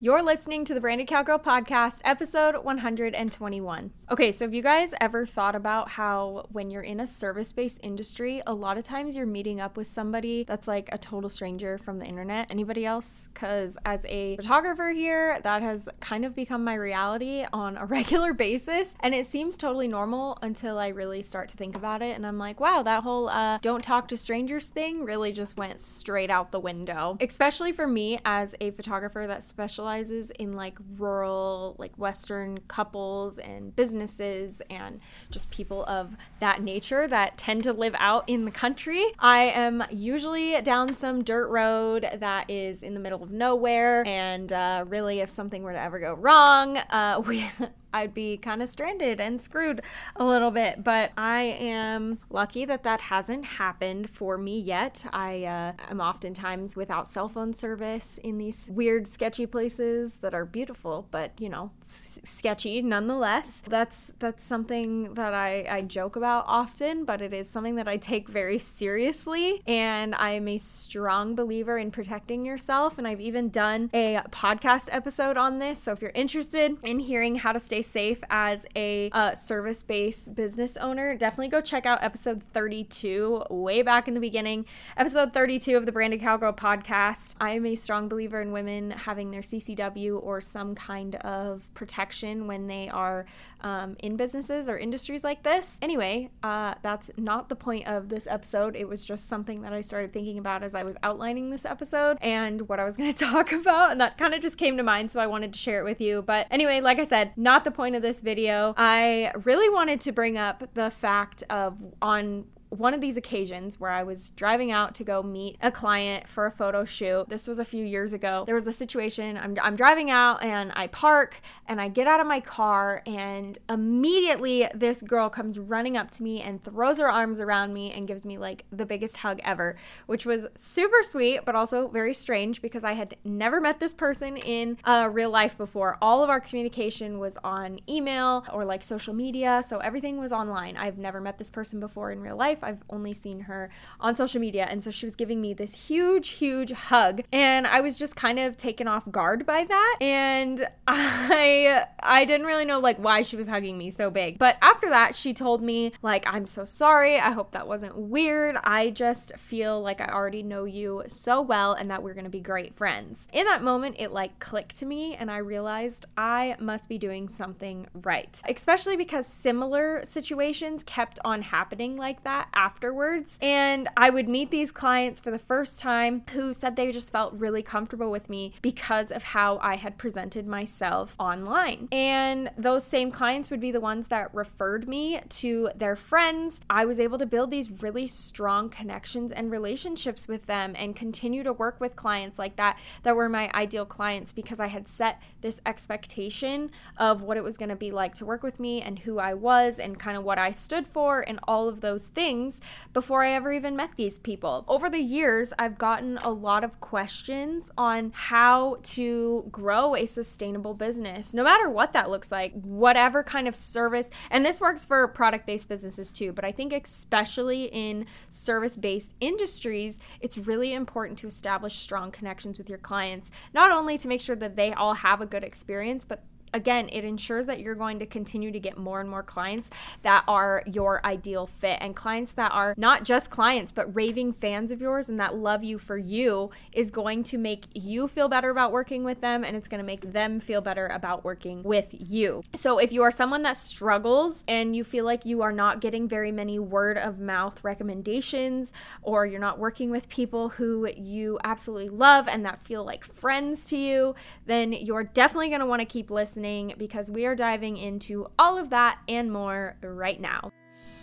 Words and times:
You're 0.00 0.22
listening 0.22 0.64
to 0.66 0.74
the 0.74 0.80
Branded 0.80 1.08
Cowgirl 1.08 1.40
Podcast, 1.40 2.02
episode 2.04 2.54
121. 2.62 3.90
Okay, 4.12 4.30
so 4.30 4.44
have 4.44 4.54
you 4.54 4.62
guys 4.62 4.94
ever 5.00 5.26
thought 5.26 5.56
about 5.56 5.88
how 5.88 6.46
when 6.52 6.70
you're 6.70 6.84
in 6.84 7.00
a 7.00 7.06
service 7.06 7.52
based 7.52 7.80
industry, 7.82 8.40
a 8.46 8.54
lot 8.54 8.78
of 8.78 8.84
times 8.84 9.16
you're 9.16 9.26
meeting 9.26 9.60
up 9.60 9.76
with 9.76 9.88
somebody 9.88 10.44
that's 10.44 10.68
like 10.68 10.88
a 10.92 10.98
total 10.98 11.28
stranger 11.28 11.78
from 11.78 11.98
the 11.98 12.04
internet? 12.04 12.46
Anybody 12.48 12.86
else? 12.86 13.28
Because 13.34 13.76
as 13.84 14.06
a 14.08 14.36
photographer 14.36 14.90
here, 14.90 15.40
that 15.42 15.62
has 15.62 15.88
kind 15.98 16.24
of 16.24 16.32
become 16.32 16.62
my 16.62 16.74
reality 16.74 17.44
on 17.52 17.76
a 17.76 17.84
regular 17.98 18.32
basis. 18.32 18.94
And 19.00 19.16
it 19.16 19.26
seems 19.26 19.56
totally 19.56 19.88
normal 19.88 20.38
until 20.42 20.78
I 20.78 20.88
really 20.88 21.22
start 21.22 21.48
to 21.48 21.56
think 21.56 21.76
about 21.76 22.02
it. 22.02 22.14
And 22.14 22.24
I'm 22.24 22.38
like, 22.38 22.60
wow, 22.60 22.84
that 22.84 23.02
whole 23.02 23.30
uh, 23.30 23.58
don't 23.62 23.82
talk 23.82 24.06
to 24.08 24.16
strangers 24.16 24.68
thing 24.68 25.04
really 25.04 25.32
just 25.32 25.58
went 25.58 25.80
straight 25.80 26.30
out 26.30 26.52
the 26.52 26.60
window. 26.60 27.16
Especially 27.20 27.72
for 27.72 27.88
me 27.88 28.20
as 28.24 28.54
a 28.60 28.70
photographer 28.70 29.26
that 29.26 29.42
specializes 29.42 29.87
specializes 29.88 30.30
in 30.32 30.52
like 30.52 30.76
rural, 30.98 31.74
like 31.78 31.96
Western 31.96 32.58
couples 32.68 33.38
and 33.38 33.74
businesses 33.74 34.60
and 34.68 35.00
just 35.30 35.50
people 35.50 35.84
of 35.86 36.14
that 36.40 36.62
nature 36.62 37.08
that 37.08 37.38
tend 37.38 37.62
to 37.64 37.72
live 37.72 37.94
out 37.98 38.24
in 38.26 38.44
the 38.44 38.50
country. 38.50 39.02
I 39.18 39.44
am 39.44 39.82
usually 39.90 40.60
down 40.60 40.94
some 40.94 41.24
dirt 41.24 41.48
road 41.48 42.06
that 42.18 42.50
is 42.50 42.82
in 42.82 42.92
the 42.92 43.00
middle 43.00 43.22
of 43.22 43.30
nowhere. 43.30 44.06
And 44.06 44.52
uh, 44.52 44.84
really, 44.86 45.20
if 45.20 45.30
something 45.30 45.62
were 45.62 45.72
to 45.72 45.80
ever 45.80 45.98
go 45.98 46.12
wrong, 46.12 46.76
uh, 46.76 47.22
we 47.26 47.48
I'd 47.92 48.14
be 48.14 48.36
kind 48.36 48.62
of 48.62 48.68
stranded 48.68 49.20
and 49.20 49.40
screwed 49.40 49.82
a 50.16 50.24
little 50.24 50.50
bit. 50.50 50.84
But 50.84 51.12
I 51.16 51.42
am 51.42 52.18
lucky 52.30 52.64
that 52.64 52.82
that 52.82 53.00
hasn't 53.00 53.44
happened 53.44 54.10
for 54.10 54.38
me 54.38 54.60
yet. 54.60 55.04
I 55.12 55.44
uh, 55.44 55.72
am 55.90 56.00
oftentimes 56.00 56.76
without 56.76 57.08
cell 57.08 57.28
phone 57.28 57.52
service 57.52 58.18
in 58.22 58.38
these 58.38 58.68
weird, 58.70 59.06
sketchy 59.06 59.46
places 59.46 60.16
that 60.16 60.34
are 60.34 60.44
beautiful, 60.44 61.06
but 61.10 61.32
you 61.38 61.48
know, 61.48 61.70
s- 61.84 62.18
sketchy 62.24 62.82
nonetheless. 62.82 63.62
That's 63.66 64.12
that's 64.18 64.44
something 64.44 65.14
that 65.14 65.34
I, 65.34 65.66
I 65.68 65.80
joke 65.82 66.16
about 66.16 66.44
often, 66.46 67.04
but 67.04 67.20
it 67.22 67.32
is 67.32 67.48
something 67.48 67.76
that 67.76 67.88
I 67.88 67.96
take 67.96 68.28
very 68.28 68.58
seriously. 68.58 69.62
And 69.66 70.14
I 70.14 70.30
am 70.30 70.48
a 70.48 70.58
strong 70.58 71.34
believer 71.34 71.78
in 71.78 71.90
protecting 71.90 72.44
yourself. 72.44 72.98
And 72.98 73.06
I've 73.06 73.20
even 73.20 73.48
done 73.48 73.90
a 73.94 74.20
podcast 74.30 74.88
episode 74.92 75.36
on 75.36 75.58
this. 75.58 75.82
So 75.82 75.92
if 75.92 76.02
you're 76.02 76.10
interested 76.14 76.76
in 76.84 76.98
hearing 76.98 77.36
how 77.36 77.52
to 77.52 77.60
stay 77.60 77.77
stay 77.82 77.98
safe 78.08 78.22
as 78.30 78.66
a 78.76 79.10
uh, 79.12 79.34
service 79.34 79.82
based 79.82 80.34
business 80.34 80.76
owner, 80.76 81.16
definitely 81.16 81.48
go 81.48 81.60
check 81.60 81.86
out 81.86 82.02
episode 82.02 82.42
32, 82.42 83.44
way 83.50 83.82
back 83.82 84.08
in 84.08 84.14
the 84.14 84.20
beginning. 84.20 84.64
Episode 84.96 85.32
32 85.32 85.76
of 85.76 85.86
the 85.86 85.92
Branded 85.92 86.20
Cowgirl 86.20 86.54
podcast. 86.54 87.34
I 87.40 87.50
am 87.50 87.66
a 87.66 87.74
strong 87.74 88.08
believer 88.08 88.40
in 88.40 88.52
women 88.52 88.90
having 88.90 89.30
their 89.30 89.42
CCW 89.42 90.20
or 90.22 90.40
some 90.40 90.74
kind 90.74 91.16
of 91.16 91.62
protection 91.74 92.46
when 92.46 92.66
they 92.66 92.88
are 92.88 93.26
um, 93.60 93.96
in 94.00 94.16
businesses 94.16 94.68
or 94.68 94.78
industries 94.78 95.24
like 95.24 95.42
this. 95.42 95.78
Anyway, 95.82 96.30
uh, 96.42 96.74
that's 96.82 97.10
not 97.16 97.48
the 97.48 97.56
point 97.56 97.86
of 97.86 98.08
this 98.08 98.26
episode. 98.26 98.76
It 98.76 98.88
was 98.88 99.04
just 99.04 99.28
something 99.28 99.62
that 99.62 99.72
I 99.72 99.80
started 99.80 100.12
thinking 100.12 100.38
about 100.38 100.62
as 100.62 100.74
I 100.74 100.82
was 100.82 100.96
outlining 101.02 101.50
this 101.50 101.64
episode 101.64 102.18
and 102.20 102.68
what 102.68 102.80
I 102.80 102.84
was 102.84 102.96
going 102.96 103.10
to 103.12 103.24
talk 103.24 103.52
about. 103.52 103.92
And 103.92 104.00
that 104.00 104.18
kind 104.18 104.34
of 104.34 104.40
just 104.40 104.58
came 104.58 104.76
to 104.76 104.82
mind. 104.82 105.12
So 105.12 105.20
I 105.20 105.26
wanted 105.26 105.52
to 105.52 105.58
share 105.58 105.80
it 105.80 105.84
with 105.84 106.00
you. 106.00 106.22
But 106.22 106.46
anyway, 106.50 106.80
like 106.80 106.98
I 106.98 107.04
said, 107.04 107.32
not 107.36 107.64
the 107.64 107.67
point 107.70 107.96
of 107.96 108.02
this 108.02 108.20
video. 108.20 108.74
I 108.76 109.32
really 109.44 109.68
wanted 109.68 110.00
to 110.02 110.12
bring 110.12 110.38
up 110.38 110.74
the 110.74 110.90
fact 110.90 111.42
of 111.50 111.78
on 112.02 112.44
one 112.70 112.94
of 112.94 113.00
these 113.00 113.16
occasions 113.16 113.80
where 113.80 113.90
I 113.90 114.02
was 114.02 114.30
driving 114.30 114.70
out 114.70 114.94
to 114.96 115.04
go 115.04 115.22
meet 115.22 115.56
a 115.62 115.70
client 115.70 116.28
for 116.28 116.46
a 116.46 116.50
photo 116.50 116.84
shoot. 116.84 117.28
This 117.28 117.46
was 117.46 117.58
a 117.58 117.64
few 117.64 117.84
years 117.84 118.12
ago. 118.12 118.44
There 118.46 118.54
was 118.54 118.66
a 118.66 118.72
situation, 118.72 119.36
I'm, 119.38 119.56
I'm 119.62 119.76
driving 119.76 120.10
out 120.10 120.42
and 120.42 120.72
I 120.74 120.88
park 120.88 121.40
and 121.66 121.80
I 121.80 121.88
get 121.88 122.06
out 122.06 122.20
of 122.20 122.26
my 122.26 122.40
car, 122.40 123.02
and 123.06 123.58
immediately 123.68 124.68
this 124.74 125.02
girl 125.02 125.28
comes 125.28 125.58
running 125.58 125.96
up 125.96 126.10
to 126.12 126.22
me 126.22 126.42
and 126.42 126.62
throws 126.62 126.98
her 126.98 127.10
arms 127.10 127.40
around 127.40 127.72
me 127.72 127.92
and 127.92 128.06
gives 128.06 128.24
me 128.24 128.38
like 128.38 128.64
the 128.70 128.86
biggest 128.86 129.18
hug 129.18 129.40
ever, 129.44 129.76
which 130.06 130.26
was 130.26 130.46
super 130.56 131.02
sweet, 131.02 131.44
but 131.44 131.54
also 131.54 131.88
very 131.88 132.14
strange 132.14 132.60
because 132.62 132.84
I 132.84 132.92
had 132.92 133.16
never 133.24 133.60
met 133.60 133.80
this 133.80 133.94
person 133.94 134.36
in 134.36 134.78
uh, 134.84 135.08
real 135.10 135.30
life 135.30 135.56
before. 135.56 135.96
All 136.02 136.22
of 136.22 136.30
our 136.30 136.40
communication 136.40 137.18
was 137.18 137.38
on 137.42 137.80
email 137.88 138.44
or 138.52 138.64
like 138.64 138.82
social 138.82 139.14
media, 139.14 139.64
so 139.66 139.78
everything 139.78 140.18
was 140.18 140.32
online. 140.32 140.76
I've 140.76 140.98
never 140.98 141.20
met 141.20 141.38
this 141.38 141.50
person 141.50 141.80
before 141.80 142.10
in 142.12 142.20
real 142.20 142.36
life 142.36 142.57
life. 142.62 142.68
I've 142.68 142.82
only 142.90 143.12
seen 143.12 143.40
her 143.40 143.70
on 144.00 144.16
social 144.16 144.40
media. 144.40 144.66
And 144.68 144.82
so 144.82 144.90
she 144.90 145.06
was 145.06 145.14
giving 145.14 145.40
me 145.40 145.54
this 145.54 145.74
huge, 145.74 146.28
huge 146.30 146.72
hug. 146.72 147.22
And 147.32 147.66
I 147.66 147.80
was 147.80 147.98
just 147.98 148.16
kind 148.16 148.38
of 148.38 148.56
taken 148.56 148.88
off 148.88 149.10
guard 149.10 149.46
by 149.46 149.64
that. 149.64 149.96
And 150.00 150.66
I 150.86 151.86
I 152.00 152.24
didn't 152.24 152.46
really 152.46 152.64
know 152.64 152.78
like 152.78 152.98
why 152.98 153.22
she 153.22 153.36
was 153.36 153.48
hugging 153.48 153.78
me 153.78 153.90
so 153.90 154.10
big. 154.10 154.38
But 154.38 154.56
after 154.62 154.88
that, 154.90 155.14
she 155.14 155.32
told 155.34 155.62
me 155.62 155.92
like 156.02 156.24
I'm 156.26 156.46
so 156.46 156.64
sorry. 156.64 157.18
I 157.18 157.30
hope 157.30 157.52
that 157.52 157.68
wasn't 157.68 157.96
weird. 157.96 158.56
I 158.62 158.90
just 158.90 159.36
feel 159.36 159.80
like 159.80 160.00
I 160.00 160.06
already 160.06 160.42
know 160.42 160.64
you 160.64 161.04
so 161.06 161.40
well 161.40 161.72
and 161.72 161.90
that 161.90 162.02
we're 162.02 162.18
to 162.18 162.30
be 162.30 162.40
great 162.40 162.74
friends. 162.74 163.28
In 163.32 163.44
that 163.46 163.62
moment, 163.62 163.96
it 163.98 164.12
like 164.12 164.38
clicked 164.40 164.78
to 164.78 164.86
me 164.86 165.14
and 165.14 165.30
I 165.30 165.38
realized 165.38 166.06
I 166.16 166.56
must 166.58 166.88
be 166.88 166.98
doing 166.98 167.28
something 167.28 167.86
right. 167.94 168.40
Especially 168.48 168.96
because 168.96 169.26
similar 169.26 170.04
situations 170.04 170.82
kept 170.84 171.18
on 171.24 171.42
happening 171.42 171.96
like 171.96 172.24
that 172.24 172.47
afterwards. 172.54 173.38
And 173.40 173.88
I 173.96 174.10
would 174.10 174.28
meet 174.28 174.50
these 174.50 174.72
clients 174.72 175.20
for 175.20 175.30
the 175.30 175.38
first 175.38 175.78
time 175.78 176.22
who 176.32 176.52
said 176.52 176.76
they 176.76 176.92
just 176.92 177.12
felt 177.12 177.34
really 177.34 177.62
comfortable 177.62 178.10
with 178.10 178.28
me 178.28 178.54
because 178.62 179.10
of 179.10 179.22
how 179.22 179.58
I 179.58 179.76
had 179.76 179.98
presented 179.98 180.46
myself 180.46 181.14
online. 181.18 181.88
And 181.92 182.50
those 182.56 182.84
same 182.84 183.10
clients 183.10 183.50
would 183.50 183.60
be 183.60 183.70
the 183.70 183.80
ones 183.80 184.08
that 184.08 184.34
referred 184.34 184.88
me 184.88 185.20
to 185.28 185.70
their 185.76 185.96
friends. 185.96 186.60
I 186.70 186.84
was 186.84 186.98
able 186.98 187.18
to 187.18 187.26
build 187.26 187.50
these 187.50 187.82
really 187.82 188.06
strong 188.06 188.68
connections 188.68 189.32
and 189.32 189.50
relationships 189.50 190.28
with 190.28 190.46
them 190.46 190.74
and 190.76 190.96
continue 190.96 191.42
to 191.42 191.52
work 191.52 191.80
with 191.80 191.96
clients 191.96 192.38
like 192.38 192.56
that 192.56 192.78
that 193.02 193.16
were 193.16 193.28
my 193.28 193.50
ideal 193.54 193.86
clients 193.86 194.32
because 194.32 194.60
I 194.60 194.66
had 194.66 194.88
set 194.88 195.20
this 195.40 195.60
expectation 195.66 196.70
of 196.96 197.22
what 197.22 197.36
it 197.36 197.44
was 197.44 197.56
going 197.56 197.68
to 197.68 197.76
be 197.76 197.90
like 197.90 198.14
to 198.14 198.26
work 198.26 198.42
with 198.42 198.58
me 198.60 198.80
and 198.82 198.98
who 198.98 199.18
I 199.18 199.34
was 199.34 199.78
and 199.78 199.98
kind 199.98 200.16
of 200.16 200.24
what 200.24 200.38
I 200.38 200.50
stood 200.50 200.86
for 200.86 201.20
and 201.20 201.38
all 201.46 201.68
of 201.68 201.80
those 201.80 202.06
things 202.08 202.37
things 202.38 202.60
before 202.92 203.24
I 203.24 203.32
ever 203.32 203.52
even 203.52 203.76
met 203.76 203.90
these 203.96 204.18
people. 204.18 204.64
Over 204.68 204.88
the 204.88 205.00
years, 205.00 205.52
I've 205.58 205.78
gotten 205.78 206.18
a 206.18 206.30
lot 206.30 206.64
of 206.64 206.80
questions 206.80 207.70
on 207.76 208.12
how 208.14 208.78
to 208.94 209.48
grow 209.50 209.96
a 209.96 210.06
sustainable 210.06 210.74
business, 210.74 211.34
no 211.34 211.42
matter 211.42 211.68
what 211.68 211.92
that 211.92 212.10
looks 212.10 212.30
like, 212.30 212.52
whatever 212.52 213.22
kind 213.22 213.48
of 213.48 213.54
service. 213.54 214.10
And 214.30 214.44
this 214.44 214.60
works 214.60 214.84
for 214.84 215.06
product 215.08 215.46
based 215.46 215.68
businesses 215.68 216.12
too, 216.12 216.32
but 216.32 216.44
I 216.44 216.52
think 216.52 216.72
especially 216.72 217.64
in 217.64 218.06
service 218.30 218.76
based 218.76 219.14
industries, 219.20 219.98
it's 220.20 220.38
really 220.38 220.72
important 220.72 221.18
to 221.18 221.26
establish 221.26 221.76
strong 221.76 222.10
connections 222.10 222.58
with 222.58 222.68
your 222.68 222.78
clients, 222.78 223.30
not 223.52 223.70
only 223.70 223.98
to 223.98 224.08
make 224.08 224.20
sure 224.20 224.36
that 224.36 224.56
they 224.56 224.72
all 224.72 224.94
have 224.94 225.20
a 225.20 225.26
good 225.26 225.44
experience, 225.44 226.04
but 226.04 226.22
again, 226.54 226.88
it 226.92 227.04
ensures 227.04 227.46
that 227.46 227.60
you're 227.60 227.74
going 227.74 227.98
to 227.98 228.06
continue 228.06 228.50
to 228.50 228.60
get 228.60 228.78
more 228.78 229.00
and 229.00 229.08
more 229.08 229.22
clients 229.22 229.70
that 230.02 230.24
are 230.26 230.62
your 230.66 231.04
ideal 231.04 231.46
fit 231.46 231.78
and 231.80 231.94
clients 231.94 232.32
that 232.32 232.52
are 232.52 232.74
not 232.76 233.04
just 233.04 233.30
clients, 233.30 233.72
but 233.72 233.94
raving 233.94 234.32
fans 234.32 234.70
of 234.70 234.80
yours 234.80 235.08
and 235.08 235.18
that 235.20 235.36
love 235.36 235.62
you 235.62 235.78
for 235.78 235.96
you 235.96 236.50
is 236.72 236.90
going 236.90 237.22
to 237.22 237.38
make 237.38 237.64
you 237.74 238.08
feel 238.08 238.28
better 238.28 238.50
about 238.50 238.72
working 238.72 239.04
with 239.04 239.20
them 239.20 239.44
and 239.44 239.56
it's 239.56 239.68
going 239.68 239.80
to 239.80 239.86
make 239.86 240.12
them 240.12 240.40
feel 240.40 240.60
better 240.60 240.86
about 240.86 241.24
working 241.24 241.62
with 241.62 241.88
you. 241.90 242.42
So 242.54 242.78
if 242.78 242.92
you 242.92 243.02
are 243.02 243.10
someone 243.10 243.42
that 243.42 243.56
struggles 243.56 244.44
and 244.48 244.74
you 244.74 244.84
feel 244.84 245.04
like 245.04 245.24
you 245.24 245.42
are 245.42 245.52
not 245.52 245.80
getting 245.80 246.08
very 246.08 246.32
many 246.32 246.58
word 246.58 246.98
of 246.98 247.18
mouth 247.18 247.62
recommendations 247.62 248.72
or 249.02 249.26
you're 249.26 249.40
not 249.40 249.58
working 249.58 249.90
with 249.90 250.08
people 250.08 250.50
who 250.50 250.88
you 250.96 251.38
absolutely 251.44 251.88
love 251.88 252.28
and 252.28 252.44
that 252.44 252.62
feel 252.62 252.84
like 252.84 253.04
friends 253.04 253.66
to 253.66 253.76
you, 253.76 254.14
then 254.46 254.72
you're 254.72 255.04
definitely 255.04 255.48
going 255.48 255.60
to 255.60 255.66
want 255.66 255.80
to 255.80 255.86
keep 255.86 256.10
listening 256.10 256.37
listening 256.38 256.72
because 256.78 257.10
we 257.10 257.26
are 257.26 257.34
diving 257.34 257.76
into 257.76 258.24
all 258.38 258.58
of 258.58 258.70
that 258.70 259.00
and 259.08 259.32
more 259.32 259.76
right 259.82 260.20
now. 260.20 260.52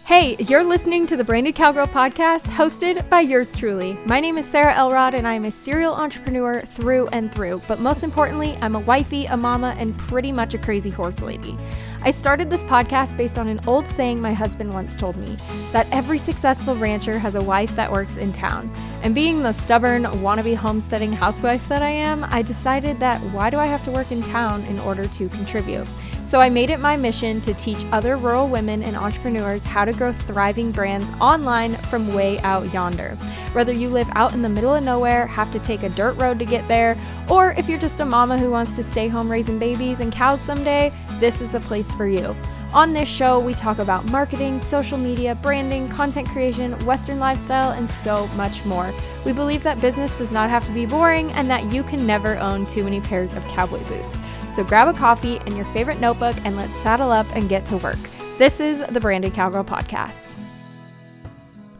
Hey, 0.05 0.37
you're 0.37 0.63
listening 0.63 1.05
to 1.07 1.17
the 1.17 1.25
Branded 1.25 1.55
Cowgirl 1.55 1.87
podcast 1.87 2.43
hosted 2.43 3.09
by 3.09 3.19
yours 3.19 3.53
truly. 3.53 3.97
My 4.05 4.21
name 4.21 4.37
is 4.37 4.45
Sarah 4.45 4.73
Elrod 4.73 5.13
and 5.13 5.27
I 5.27 5.33
am 5.33 5.43
a 5.43 5.51
serial 5.51 5.93
entrepreneur 5.93 6.61
through 6.61 7.07
and 7.07 7.33
through. 7.33 7.61
But 7.67 7.81
most 7.81 8.03
importantly, 8.03 8.55
I'm 8.61 8.75
a 8.75 8.79
wifey, 8.79 9.25
a 9.25 9.35
mama, 9.35 9.75
and 9.77 9.97
pretty 9.97 10.31
much 10.31 10.53
a 10.53 10.57
crazy 10.57 10.91
horse 10.91 11.19
lady. 11.19 11.57
I 12.03 12.11
started 12.11 12.49
this 12.49 12.61
podcast 12.63 13.17
based 13.17 13.37
on 13.37 13.49
an 13.49 13.59
old 13.67 13.89
saying 13.89 14.21
my 14.21 14.31
husband 14.31 14.71
once 14.71 14.95
told 14.95 15.17
me 15.17 15.35
that 15.73 15.87
every 15.91 16.19
successful 16.19 16.75
rancher 16.75 17.19
has 17.19 17.35
a 17.35 17.43
wife 17.43 17.75
that 17.75 17.91
works 17.91 18.15
in 18.15 18.31
town. 18.31 18.71
And 19.05 19.13
being 19.13 19.43
the 19.43 19.51
stubborn, 19.51 20.05
wannabe 20.05 20.55
homesteading 20.55 21.11
housewife 21.11 21.67
that 21.67 21.83
I 21.83 21.91
am, 21.91 22.23
I 22.23 22.41
decided 22.41 22.99
that 23.01 23.21
why 23.25 23.51
do 23.51 23.59
I 23.59 23.67
have 23.67 23.85
to 23.85 23.91
work 23.91 24.11
in 24.11 24.23
town 24.23 24.63
in 24.63 24.79
order 24.79 25.07
to 25.07 25.29
contribute? 25.29 25.85
So 26.23 26.39
I 26.39 26.49
made 26.49 26.71
it 26.71 26.79
my 26.79 26.97
mission 26.97 27.39
to 27.41 27.53
teach 27.53 27.77
other 27.91 28.17
rural 28.17 28.47
women 28.47 28.81
and 28.81 28.95
entrepreneurs 28.95 29.61
how 29.61 29.85
to 29.85 29.93
grow 29.93 30.11
thriving 30.11 30.71
brands 30.71 31.05
online 31.21 31.75
from 31.75 32.15
way 32.15 32.39
out 32.39 32.73
yonder. 32.73 33.15
Whether 33.53 33.73
you 33.73 33.89
live 33.89 34.09
out 34.13 34.33
in 34.33 34.41
the 34.41 34.49
middle 34.49 34.73
of 34.73 34.83
nowhere, 34.83 35.27
have 35.27 35.51
to 35.51 35.59
take 35.59 35.83
a 35.83 35.89
dirt 35.89 36.17
road 36.17 36.39
to 36.39 36.45
get 36.45 36.67
there, 36.67 36.97
or 37.29 37.51
if 37.59 37.69
you're 37.69 37.77
just 37.77 37.99
a 37.99 38.05
mama 38.05 38.39
who 38.39 38.49
wants 38.49 38.75
to 38.75 38.81
stay 38.81 39.07
home 39.07 39.31
raising 39.31 39.59
babies 39.59 39.99
and 39.99 40.11
cows 40.11 40.41
someday, 40.41 40.91
this 41.19 41.41
is 41.41 41.51
the 41.51 41.59
place 41.59 41.93
for 41.93 42.07
you. 42.07 42.35
On 42.73 42.91
this 42.91 43.07
show, 43.07 43.39
we 43.39 43.53
talk 43.53 43.79
about 43.79 44.05
marketing, 44.11 44.61
social 44.61 44.97
media, 44.97 45.35
branding, 45.35 45.87
content 45.87 46.27
creation, 46.27 46.73
Western 46.85 47.19
lifestyle, 47.19 47.71
and 47.71 47.89
so 47.89 48.27
much 48.35 48.65
more. 48.65 48.93
We 49.25 49.31
believe 49.31 49.63
that 49.63 49.79
business 49.79 50.15
does 50.17 50.31
not 50.31 50.49
have 50.49 50.65
to 50.65 50.73
be 50.73 50.85
boring 50.85 51.31
and 51.33 51.49
that 51.49 51.71
you 51.71 51.83
can 51.83 52.05
never 52.05 52.37
own 52.37 52.65
too 52.65 52.83
many 52.83 52.99
pairs 52.99 53.33
of 53.33 53.45
cowboy 53.45 53.83
boots. 53.85 54.19
So 54.49 54.63
grab 54.63 54.87
a 54.87 54.97
coffee 54.97 55.37
and 55.39 55.55
your 55.55 55.65
favorite 55.65 56.01
notebook 56.01 56.35
and 56.43 56.57
let's 56.57 56.75
saddle 56.81 57.11
up 57.11 57.27
and 57.33 57.47
get 57.47 57.65
to 57.67 57.77
work. 57.77 57.99
This 58.37 58.59
is 58.59 58.85
the 58.89 58.99
Branded 58.99 59.33
Cowgirl 59.33 59.63
Podcast. 59.63 60.35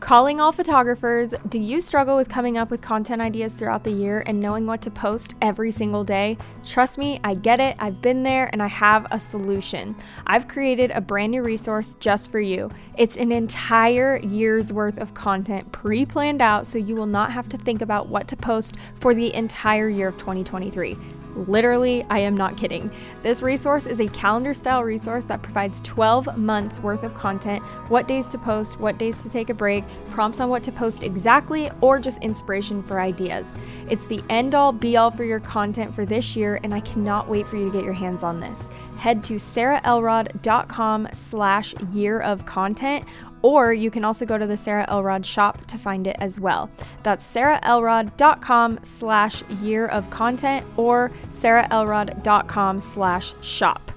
Calling 0.05 0.39
all 0.39 0.51
photographers, 0.51 1.33
do 1.49 1.57
you 1.57 1.81
struggle 1.81 2.15
with 2.15 2.29
coming 2.29 2.59
up 2.59 2.69
with 2.69 2.79
content 2.79 3.23
ideas 3.23 3.53
throughout 3.53 3.83
the 3.83 3.89
year 3.89 4.23
and 4.27 4.39
knowing 4.39 4.67
what 4.67 4.79
to 4.83 4.91
post 4.91 5.33
every 5.41 5.71
single 5.71 6.03
day? 6.03 6.37
Trust 6.63 6.99
me, 6.99 7.19
I 7.23 7.33
get 7.33 7.59
it. 7.59 7.75
I've 7.79 8.03
been 8.03 8.21
there 8.21 8.47
and 8.53 8.61
I 8.61 8.67
have 8.67 9.07
a 9.09 9.19
solution. 9.19 9.95
I've 10.27 10.47
created 10.47 10.91
a 10.91 11.01
brand 11.01 11.31
new 11.31 11.41
resource 11.41 11.95
just 11.99 12.29
for 12.29 12.39
you. 12.39 12.69
It's 12.99 13.17
an 13.17 13.31
entire 13.31 14.17
year's 14.17 14.71
worth 14.71 14.99
of 14.99 15.15
content 15.15 15.71
pre 15.71 16.05
planned 16.05 16.39
out 16.39 16.67
so 16.67 16.77
you 16.77 16.95
will 16.95 17.07
not 17.07 17.31
have 17.31 17.49
to 17.49 17.57
think 17.57 17.81
about 17.81 18.07
what 18.07 18.27
to 18.27 18.37
post 18.37 18.75
for 18.99 19.15
the 19.15 19.33
entire 19.33 19.89
year 19.89 20.09
of 20.09 20.17
2023. 20.19 20.95
Literally, 21.35 22.05
I 22.09 22.19
am 22.19 22.35
not 22.35 22.57
kidding. 22.57 22.89
This 23.21 23.41
resource 23.41 23.85
is 23.85 23.99
a 23.99 24.07
calendar 24.07 24.53
style 24.53 24.83
resource 24.83 25.25
that 25.25 25.41
provides 25.41 25.81
12 25.81 26.37
months 26.37 26.79
worth 26.79 27.03
of 27.03 27.13
content 27.13 27.63
what 27.89 28.07
days 28.07 28.27
to 28.29 28.37
post, 28.37 28.79
what 28.79 28.97
days 28.97 29.21
to 29.23 29.29
take 29.29 29.49
a 29.49 29.53
break, 29.53 29.83
prompts 30.11 30.39
on 30.39 30.49
what 30.49 30.63
to 30.63 30.71
post 30.71 31.03
exactly, 31.03 31.69
or 31.81 31.99
just 31.99 32.21
inspiration 32.23 32.81
for 32.81 32.99
ideas. 32.99 33.53
It's 33.89 34.07
the 34.07 34.23
end 34.29 34.55
all 34.55 34.71
be 34.71 34.97
all 34.97 35.11
for 35.11 35.23
your 35.23 35.39
content 35.39 35.93
for 35.93 36.05
this 36.05 36.35
year, 36.35 36.59
and 36.63 36.73
I 36.73 36.79
cannot 36.79 37.27
wait 37.27 37.47
for 37.47 37.57
you 37.57 37.65
to 37.65 37.71
get 37.71 37.83
your 37.83 37.93
hands 37.93 38.23
on 38.23 38.39
this. 38.39 38.69
Head 38.97 39.23
to 39.25 39.35
sarahelrod.com 39.35 41.09
slash 41.13 41.73
year 41.91 42.21
of 42.21 42.45
content 42.45 43.05
or 43.45 43.71
you 43.71 43.92
can 43.92 44.03
also 44.03 44.25
go 44.25 44.39
to 44.39 44.47
the 44.47 44.57
Sarah 44.57 44.88
Elrod 44.89 45.24
shop 45.24 45.68
to 45.68 45.77
find 45.77 46.07
it 46.07 46.15
as 46.19 46.39
well. 46.39 46.68
That's 47.03 47.24
sarahelrod.com 47.31 48.80
slash 48.81 49.44
year 49.62 49.86
of 49.86 50.09
content 50.09 50.65
or 50.77 51.12
sarahelrod.com 51.30 52.80
slash 52.80 53.33
shop. 53.42 53.92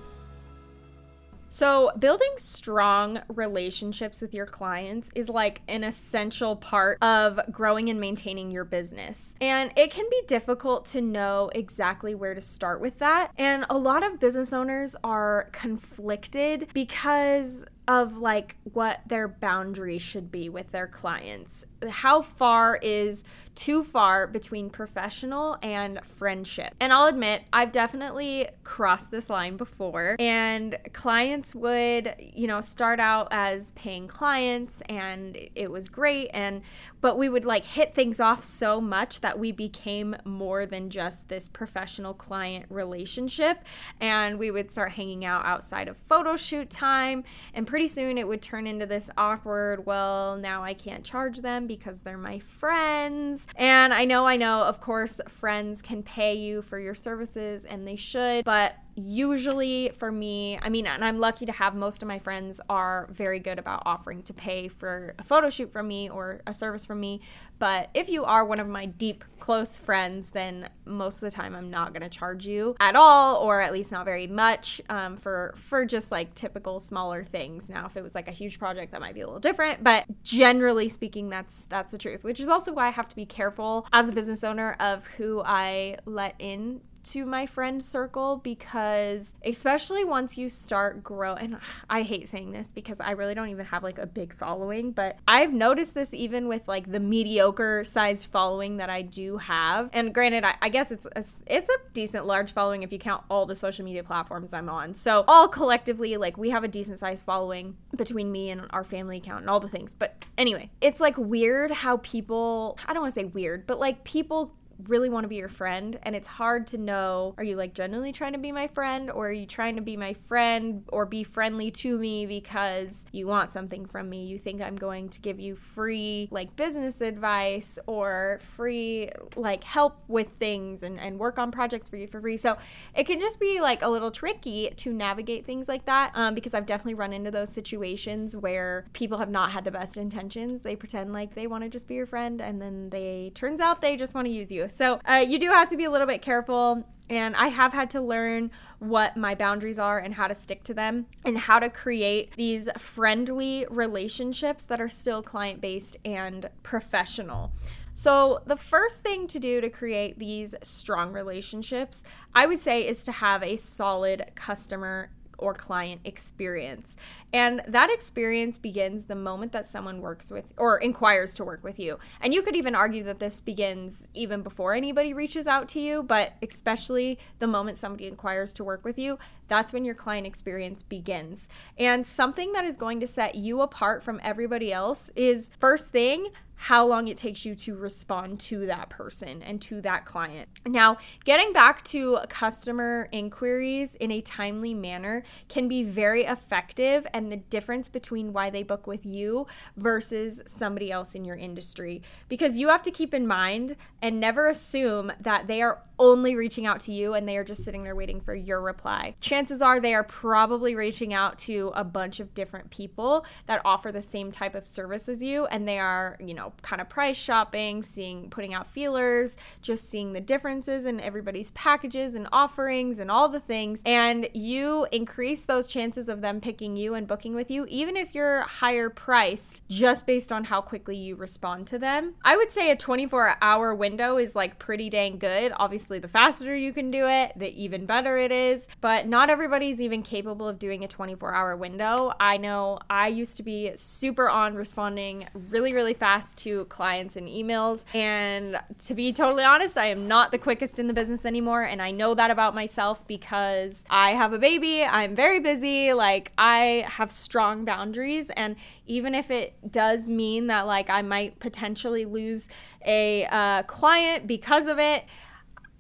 So, 1.51 1.91
building 1.99 2.29
strong 2.37 3.23
relationships 3.29 4.21
with 4.21 4.35
your 4.35 4.45
clients 4.45 5.11
is 5.15 5.31
like 5.31 5.63
an 5.67 5.83
essential 5.83 6.57
part 6.57 7.03
of 7.03 7.41
growing 7.51 7.89
and 7.89 7.99
maintaining 7.99 8.51
your 8.51 8.65
business. 8.65 9.35
And 9.41 9.73
it 9.75 9.91
can 9.91 10.05
be 10.11 10.23
difficult 10.27 10.85
to 10.87 11.01
know 11.01 11.51
exactly 11.55 12.15
where 12.15 12.35
to 12.35 12.43
start 12.43 12.83
with 12.83 12.99
that. 12.99 13.33
And 13.39 13.65
a 13.71 13.79
lot 13.79 14.03
of 14.05 14.21
business 14.21 14.53
owners 14.53 14.95
are 15.03 15.49
conflicted 15.53 16.69
because 16.75 17.65
of 17.89 18.19
like 18.19 18.57
what 18.75 19.01
their 19.07 19.27
boundaries 19.27 20.03
should 20.03 20.31
be 20.31 20.51
with 20.51 20.71
their 20.73 20.87
clients. 20.87 21.65
How 21.89 22.21
far 22.21 22.79
is 22.83 23.25
too 23.55 23.83
far 23.83 24.27
between 24.27 24.69
professional 24.69 25.57
and 25.63 25.99
friendship? 26.05 26.75
And 26.81 26.93
I'll 26.93 27.07
admit, 27.07 27.43
I've 27.51 27.73
definitely 27.73 28.49
crossed 28.63 29.11
this 29.11 29.31
line 29.31 29.57
before. 29.57 30.17
And 30.19 30.79
clients 30.93 31.55
would, 31.55 32.15
you 32.19 32.47
know, 32.47 32.61
start 32.61 33.01
out 33.01 33.29
as 33.31 33.71
paying 33.71 34.07
clients 34.07 34.83
and 34.89 35.37
it 35.55 35.71
was 35.71 35.89
great 35.89 36.29
and 36.35 36.61
but 37.01 37.17
we 37.17 37.29
would 37.29 37.45
like 37.45 37.65
hit 37.65 37.95
things 37.95 38.19
off 38.19 38.43
so 38.43 38.81
much 38.81 39.21
that 39.21 39.39
we 39.39 39.53
became 39.53 40.17
more 40.25 40.67
than 40.67 40.91
just 40.91 41.29
this 41.29 41.49
professional 41.49 42.13
client 42.13 42.67
relationship 42.69 43.63
and 44.01 44.39
we 44.39 44.51
would 44.51 44.71
start 44.71 44.93
hanging 44.93 45.25
out 45.25 45.45
outside 45.45 45.89
of 45.89 45.97
photo 46.09 46.37
shoot 46.37 46.69
time 46.69 47.23
and 47.55 47.67
pretty 47.67 47.78
soon 47.87 48.19
it 48.19 48.27
would 48.27 48.43
turn 48.43 48.67
into 48.67 48.87
this 48.87 49.11
awkward, 49.17 49.87
well, 49.87 50.37
now 50.37 50.65
I 50.65 50.75
can't 50.75 51.05
charge 51.05 51.39
them 51.39 51.67
because 51.67 52.01
they're 52.01 52.19
my 52.19 52.41
friends. 52.41 53.47
And 53.57 53.95
I 53.95 54.05
know, 54.05 54.27
I 54.27 54.37
know, 54.37 54.63
of 54.63 54.81
course, 54.81 55.21
friends 55.29 55.83
can 55.83 56.03
pay 56.03 56.35
you 56.35 56.63
for 56.63 56.79
your 56.79 56.95
services 56.95 57.65
and 57.65 57.87
they 57.87 57.97
should, 57.97 58.45
but 58.45 58.75
usually 58.99 59.91
for 59.97 60.11
me, 60.11 60.59
I 60.61 60.69
mean, 60.69 60.87
and 60.87 61.05
I'm 61.05 61.19
lucky 61.19 61.47
to 61.47 61.53
have 61.53 61.75
most 61.75 62.03
of 62.03 62.09
my 62.09 62.19
friends 62.19 62.61
are 62.69 63.09
very 63.11 63.39
good 63.39 63.59
about 63.59 63.83
offering 63.87 64.23
to 64.25 64.33
pay 64.33 64.69
for 64.69 65.15
a 65.19 65.25
photo 65.25 65.51
shoot 65.51 65.71
from 65.71 65.89
me 65.89 66.11
or 66.11 66.41
a 66.47 66.53
service 66.55 66.85
from 66.85 67.01
me. 67.01 67.21
But 67.59 67.91
if 67.95 68.09
you 68.09 68.25
are 68.25 68.45
one 68.45 68.61
of 68.61 68.69
my 68.69 68.87
deep, 68.87 69.25
close 69.39 69.79
friends, 69.79 70.31
then 70.31 70.69
most 70.85 71.17
of 71.17 71.21
the 71.21 71.31
time 71.31 71.55
I'm 71.55 71.71
not 71.71 71.93
going 71.93 72.03
to 72.03 72.09
charge 72.09 72.47
you 72.47 72.77
at 72.81 72.97
all, 72.97 73.37
or 73.37 73.61
at 73.61 73.73
least 73.73 73.93
not 73.93 74.05
very 74.05 74.27
much 74.27 74.81
um, 74.89 75.17
for 75.17 75.55
for 75.57 75.85
just 75.85 76.11
like 76.11 76.35
typical 76.35 76.81
smaller 76.81 77.25
things. 77.25 77.69
Now, 77.69 77.87
if 77.87 77.97
it 77.97 78.03
was 78.03 78.15
like 78.15 78.29
a 78.29 78.33
huge 78.33 78.59
project, 78.59 78.93
that 78.93 79.01
might 79.01 79.15
be 79.15 79.21
a 79.21 79.27
little 79.27 79.41
different. 79.41 79.83
But 79.83 80.05
generally 80.23 80.89
speaking, 80.89 81.29
that's 81.29 81.65
that's 81.69 81.93
the 81.93 81.99
truth. 81.99 82.25
Which 82.25 82.41
is 82.41 82.49
also 82.49 82.73
why 82.73 82.89
I 82.89 82.91
have 82.91 83.09
to 83.09 83.17
be 83.17 83.27
careful 83.27 83.87
as 83.93 84.09
a 84.09 84.13
business 84.13 84.45
owner 84.45 84.77
of 84.81 85.05
who 85.17 85.43
I 85.45 85.99
let 86.05 86.35
in 86.39 86.81
to 87.05 87.25
my 87.25 87.47
friend 87.47 87.83
circle 87.83 88.37
because 88.37 89.35
especially 89.45 90.05
once 90.05 90.37
you 90.37 90.49
start 90.49 91.03
grow 91.03 91.35
and 91.35 91.59
I 91.89 92.03
hate 92.03 92.29
saying 92.29 92.53
this 92.53 92.69
because 92.69 93.01
I 93.01 93.13
really 93.13 93.35
don't 93.35 93.49
even 93.49 93.67
have 93.67 93.83
like 93.83 93.99
a 93.99 94.07
big 94.07 94.35
following, 94.35 94.93
but 94.93 95.19
I've 95.27 95.53
noticed 95.53 95.95
this 95.95 96.13
even 96.15 96.49
with 96.49 96.67
like 96.69 96.91
the 96.91 97.01
mediocre 97.01 97.85
sized 97.85 98.29
following 98.31 98.79
that 98.79 98.91
I 98.91 99.03
do 99.03 99.39
have. 99.39 99.91
And 99.93 100.13
granted, 100.13 100.45
I, 100.45 100.55
I 100.63 100.69
guess 100.69 100.91
it's 100.91 101.07
a, 101.07 101.25
it's 101.47 101.69
a 101.69 101.77
decent 101.93 102.27
large 102.27 102.53
following 102.53 102.83
if 102.83 102.93
you 102.93 102.99
count 102.99 103.25
all 103.31 103.47
the 103.47 103.57
social 103.57 103.85
media 103.85 104.05
platforms 104.05 104.53
I'm 104.53 104.69
on. 104.69 104.95
So 104.95 105.25
all 105.29 105.49
collectively, 105.49 106.17
like 106.17 106.37
we 106.37 106.51
have 106.51 106.65
a 106.65 106.69
decent 106.69 106.99
sized 106.99 107.25
following 107.25 107.77
between 107.97 108.31
me 108.31 108.51
and 108.51 108.67
our 108.71 108.85
family 108.85 109.19
account 109.19 109.41
and 109.41 109.51
all 109.51 109.61
the 109.61 109.69
things. 109.69 109.95
But 109.95 110.25
anyway, 110.37 110.71
it's 110.81 111.01
like 111.01 111.17
weird 111.17 111.71
how 111.71 111.99
people 111.99 112.79
I 112.87 112.93
don't 112.93 113.03
want 113.03 113.15
to 113.15 113.21
say 113.21 113.25
weird, 113.27 113.67
but 113.67 113.79
like 113.79 114.05
people 114.05 114.55
really 114.85 115.09
want 115.09 115.25
to 115.25 115.29
be 115.29 115.37
your 115.37 115.49
friend 115.49 115.99
and 116.03 116.15
it's 116.15 116.29
hard 116.29 116.67
to 116.67 116.79
know 116.79 117.35
are 117.39 117.45
you 117.45 117.57
like 117.57 117.75
genuinely 117.75 118.13
trying 118.13 118.33
to 118.33 118.39
be 118.39 118.53
my 118.53 118.69
friend 118.69 119.11
or 119.11 119.29
are 119.29 119.33
you 119.33 119.47
trying 119.47 119.77
to 119.77 119.83
be 119.83 119.97
my 119.97 120.13
friend 120.13 120.85
or 120.89 121.07
be 121.07 121.25
friendly 121.25 121.71
to 121.71 121.99
me 121.99 122.27
because 122.27 123.05
you 123.13 123.27
want 123.27 123.51
something 123.51 123.87
from 123.87 124.09
me? 124.09 124.25
You 124.27 124.39
think 124.39 124.63
i'm 124.63 124.77
going 124.77 125.09
to 125.11 125.21
give 125.21 125.41
you 125.41 125.57
free 125.57 126.29
like 126.31 126.55
business 126.57 127.01
advice 127.01 127.79
or 127.87 128.41
free 128.57 129.11
like 129.37 129.65
help 129.65 129.99
with 130.09 130.29
things 130.39 130.83
and, 130.83 130.99
and 131.01 131.19
work 131.19 131.39
on 131.39 131.51
projects 131.51 131.89
for 131.89 131.97
you 131.97 132.07
for 132.07 132.21
free? 132.21 132.37
So 132.37 132.57
it 132.95 133.05
can 133.05 133.21
just 133.21 133.41
be 133.41 133.61
like 133.61 133.83
a 133.83 133.89
little 133.89 134.11
tricky 134.11 134.71
to 134.77 134.93
navigate 134.93 135.45
things 135.45 135.69
like 135.69 135.85
that 135.87 136.13
um, 136.15 136.35
because 136.35 136.55
i've 136.55 136.67
definitely 136.67 136.95
run 136.95 137.13
into 137.13 137.31
those 137.31 137.51
situations 137.51 138.37
where 138.37 138.87
people 138.93 139.19
have 139.19 139.31
not 139.31 139.51
had 139.51 139.65
the 139.65 139.71
best 139.71 139.97
intentions. 139.97 140.63
They 140.63 140.77
pretend 140.77 141.13
like 141.13 141.35
they 141.35 141.47
want 141.47 141.65
to 141.65 141.71
just 141.71 141.87
be 141.89 141.95
your 141.95 142.07
friend 142.07 142.41
and 142.41 142.61
then 142.61 142.91
they 142.91 143.33
turns 143.35 143.61
out 143.61 143.81
they 143.81 143.97
just 143.97 144.15
want 144.15 144.27
to 144.27 144.33
use 144.33 144.51
you 144.51 144.68
so 144.73 145.01
uh, 145.09 145.25
you 145.27 145.39
do 145.39 145.51
have 145.51 145.69
to 145.71 145.77
be 145.77 145.85
a 145.85 145.91
little 145.91 146.07
bit 146.07 146.23
careful. 146.23 146.85
And 147.11 147.35
I 147.37 147.49
have 147.49 147.73
had 147.73 147.89
to 147.91 148.03
learn 148.03 148.51
what 148.81 149.17
my 149.17 149.35
boundaries 149.35 149.79
are 149.79 149.99
and 149.99 150.15
how 150.15 150.27
to 150.27 150.35
stick 150.35 150.63
to 150.65 150.75
them 150.75 151.07
and 151.25 151.39
how 151.39 151.59
to 151.59 151.71
create 151.71 152.35
these 152.37 152.69
friendly 152.77 153.67
relationships 153.71 154.63
that 154.65 154.81
are 154.81 154.91
still 154.91 155.23
client 155.23 155.63
based 155.63 155.97
and 156.05 156.51
professional. 156.63 157.53
So, 157.95 158.43
the 158.47 158.57
first 158.57 159.03
thing 159.03 159.27
to 159.27 159.41
do 159.41 159.61
to 159.61 159.69
create 159.71 160.21
these 160.21 160.55
strong 160.63 161.13
relationships, 161.13 162.05
I 162.33 162.47
would 162.47 162.61
say, 162.61 162.87
is 162.87 163.03
to 163.05 163.11
have 163.11 163.43
a 163.43 163.57
solid 163.57 164.31
customer 164.37 165.11
or 165.39 165.55
client 165.55 166.01
experience. 166.05 166.97
And 167.33 167.63
that 167.67 167.91
experience 167.91 168.59
begins 168.59 169.05
the 169.05 169.15
moment 169.15 169.53
that 169.53 169.67
someone 169.67 170.01
works 170.01 170.31
with 170.31 170.53
or 170.57 170.79
inquires 170.79 171.35
to 171.37 171.45
work 171.45 171.65
with 171.65 171.79
you. 171.79 171.99
And 172.21 172.35
you 172.35 172.43
could 172.43 172.57
even 172.57 172.75
argue 172.75 173.05
that 173.05 173.21
this 173.21 173.41
begins 173.41 174.09
even 174.15 174.43
before 174.43 174.75
anybody 174.75 175.15
reaches 175.15 175.47
out 175.47 175.69
to 175.71 175.81
you, 175.81 176.03
but 176.03 176.33
especially 176.43 177.19
the 177.39 177.47
moment 177.47 177.79
somebody 177.79 178.07
inquires 178.07 178.53
to 178.55 178.65
work 178.65 178.85
with 178.85 178.99
you, 178.99 179.19
that's 179.49 179.73
when 179.73 179.85
your 179.85 179.95
client 179.95 180.27
experience 180.27 180.83
begins. 180.83 181.49
And 181.79 182.07
something 182.07 182.53
that 182.53 182.65
is 182.65 182.77
going 182.77 183.01
to 183.01 183.07
set 183.07 183.35
you 183.35 183.61
apart 183.61 184.03
from 184.03 184.21
everybody 184.23 184.73
else 184.73 185.11
is 185.17 185.51
first 185.59 185.89
thing, 185.89 186.29
how 186.61 186.85
long 186.85 187.07
it 187.07 187.17
takes 187.17 187.45
you 187.45 187.55
to 187.55 187.77
respond 187.77 188.41
to 188.41 188.67
that 188.67 188.91
person 188.91 189.43
and 189.43 189.63
to 189.63 189.81
that 189.81 190.05
client. 190.05 190.49
Now, 190.67 190.97
getting 191.25 191.53
back 191.53 191.85
to 191.85 192.19
customer 192.29 193.09
inquiries 193.13 193.95
in 193.95 194.11
a 194.11 194.21
timely 194.21 194.75
manner 194.75 195.23
can 195.49 195.69
be 195.69 195.85
very 195.85 196.25
effective, 196.25 197.07
and 197.15 197.31
the 197.31 197.37
difference 197.37 197.89
between 197.89 198.33
why 198.33 198.51
they 198.51 198.65
book 198.65 198.89
with 198.89 199.07
you 199.07 199.47
versus 199.77 200.43
somebody 200.47 200.91
else 200.91 201.15
in 201.15 201.25
your 201.25 201.37
industry. 201.37 202.03
Because 202.29 202.59
you 202.59 202.69
have 202.71 202.83
to 202.83 202.91
keep 202.91 203.15
in 203.15 203.29
mind 203.29 203.77
and 204.03 204.19
never 204.19 204.49
assume 204.49 205.13
that 205.21 205.47
they 205.47 205.63
are 205.63 205.81
only 205.97 206.35
reaching 206.35 206.67
out 206.67 206.81
to 206.81 206.93
you 206.93 207.15
and 207.15 207.29
they 207.29 207.37
are 207.37 207.45
just 207.45 207.63
sitting 207.63 207.85
there 207.85 207.95
waiting 207.95 208.21
for 208.21 208.35
your 208.35 208.61
reply. 208.61 209.15
Chances 209.21 209.38
are 209.63 209.81
they 209.81 209.95
are 209.95 210.05
probably 210.05 210.75
reaching 210.75 211.13
out 211.13 211.37
to 211.39 211.73
a 211.75 211.85
bunch 211.85 212.21
of 212.21 212.35
different 212.35 212.71
people 212.71 213.27
that 213.47 213.61
offer 213.65 213.93
the 213.93 214.03
same 214.03 214.31
type 214.33 214.55
of 214.55 214.67
service 214.67 215.09
as 215.09 215.23
you, 215.23 215.47
and 215.47 215.69
they 215.69 215.79
are, 215.79 216.17
you 216.21 216.35
know, 216.35 216.39
know, 216.39 216.53
kind 216.63 216.81
of 216.81 216.89
price 216.89 217.17
shopping, 217.17 217.83
seeing, 217.83 218.31
putting 218.31 218.55
out 218.55 218.71
feelers, 218.71 219.37
just 219.61 219.91
seeing 219.91 220.13
the 220.13 220.21
differences 220.21 220.87
in 220.87 221.01
everybody's 221.01 221.51
packages 221.51 222.15
and 222.15 222.29
offerings 222.33 222.99
and 222.99 223.11
all 223.11 223.29
the 223.29 223.41
things. 223.41 223.83
And 223.85 224.29
you 224.33 224.87
increase 224.93 225.43
those 225.43 225.69
chances 225.69 226.09
of 226.09 226.21
them 226.21 226.41
picking 226.41 226.77
you 226.77 226.95
and 226.95 227.07
booking 227.07 227.35
with 227.35 227.51
you, 227.51 227.67
even 227.69 227.97
if 227.97 228.15
you're 228.15 228.43
higher 228.43 228.89
priced, 228.89 229.63
just 229.69 230.07
based 230.07 230.33
on 230.33 230.45
how 230.45 230.61
quickly 230.61 230.97
you 230.97 231.17
respond 231.17 231.67
to 231.69 231.79
them. 231.79 232.15
I 232.25 232.37
would 232.37 232.53
say 232.53 232.71
a 232.71 232.77
24 232.77 233.37
hour 233.43 233.75
window 233.75 234.17
is 234.17 234.35
like 234.35 234.59
pretty 234.59 234.89
dang 234.89 235.19
good. 235.19 235.53
Obviously, 235.57 235.99
the 235.99 236.09
faster 236.09 236.57
you 236.57 236.73
can 236.73 236.91
do 236.91 237.07
it, 237.07 237.33
the 237.37 237.49
even 237.63 237.87
better 237.87 238.17
it 238.17 238.33
is. 238.33 238.67
But 238.81 239.07
not 239.07 239.28
everybody's 239.31 239.81
even 239.81 240.03
capable 240.03 240.49
of 240.49 240.59
doing 240.59 240.85
a 240.85 240.89
24 240.89 241.35
hour 241.35 241.57
window. 241.57 242.13
I 242.21 242.37
know 242.37 242.79
I 242.89 243.09
used 243.09 243.37
to 243.39 243.43
be 243.43 243.73
super 243.77 244.29
on 244.29 244.55
responding 244.55 245.27
really, 245.51 245.73
really 245.73 245.95
fast 245.95 246.39
to 246.39 246.65
clients 246.67 247.17
and 247.17 247.29
emails. 247.29 247.85
And 247.95 248.59
to 248.87 248.95
be 248.95 249.13
totally 249.13 249.45
honest, 249.45 249.77
I 249.77 249.87
am 249.87 250.09
not 250.09 250.31
the 250.31 250.39
quickest 250.39 250.79
in 250.79 250.87
the 250.87 250.95
business 250.95 251.25
anymore. 251.25 251.63
And 251.63 251.81
I 251.81 251.91
know 251.91 252.15
that 252.15 252.31
about 252.31 252.55
myself 252.55 253.07
because 253.07 253.85
I 253.91 254.13
have 254.13 254.33
a 254.33 254.39
baby, 254.39 254.85
I'm 254.85 255.15
very 255.15 255.41
busy, 255.41 255.93
like 255.93 256.33
I 256.39 256.87
have 256.89 257.11
strong 257.11 257.65
boundaries. 257.65 258.31
And 258.31 258.57
even 258.87 259.15
if 259.15 259.31
it 259.31 259.55
does 259.71 260.09
mean 260.09 260.47
that, 260.49 260.67
like, 260.67 260.91
I 260.91 261.03
might 261.03 261.39
potentially 261.41 262.05
lose 262.05 262.49
a 262.85 263.27
uh, 263.27 263.63
client 263.65 264.27
because 264.27 264.67
of 264.67 264.79
it, 264.79 265.05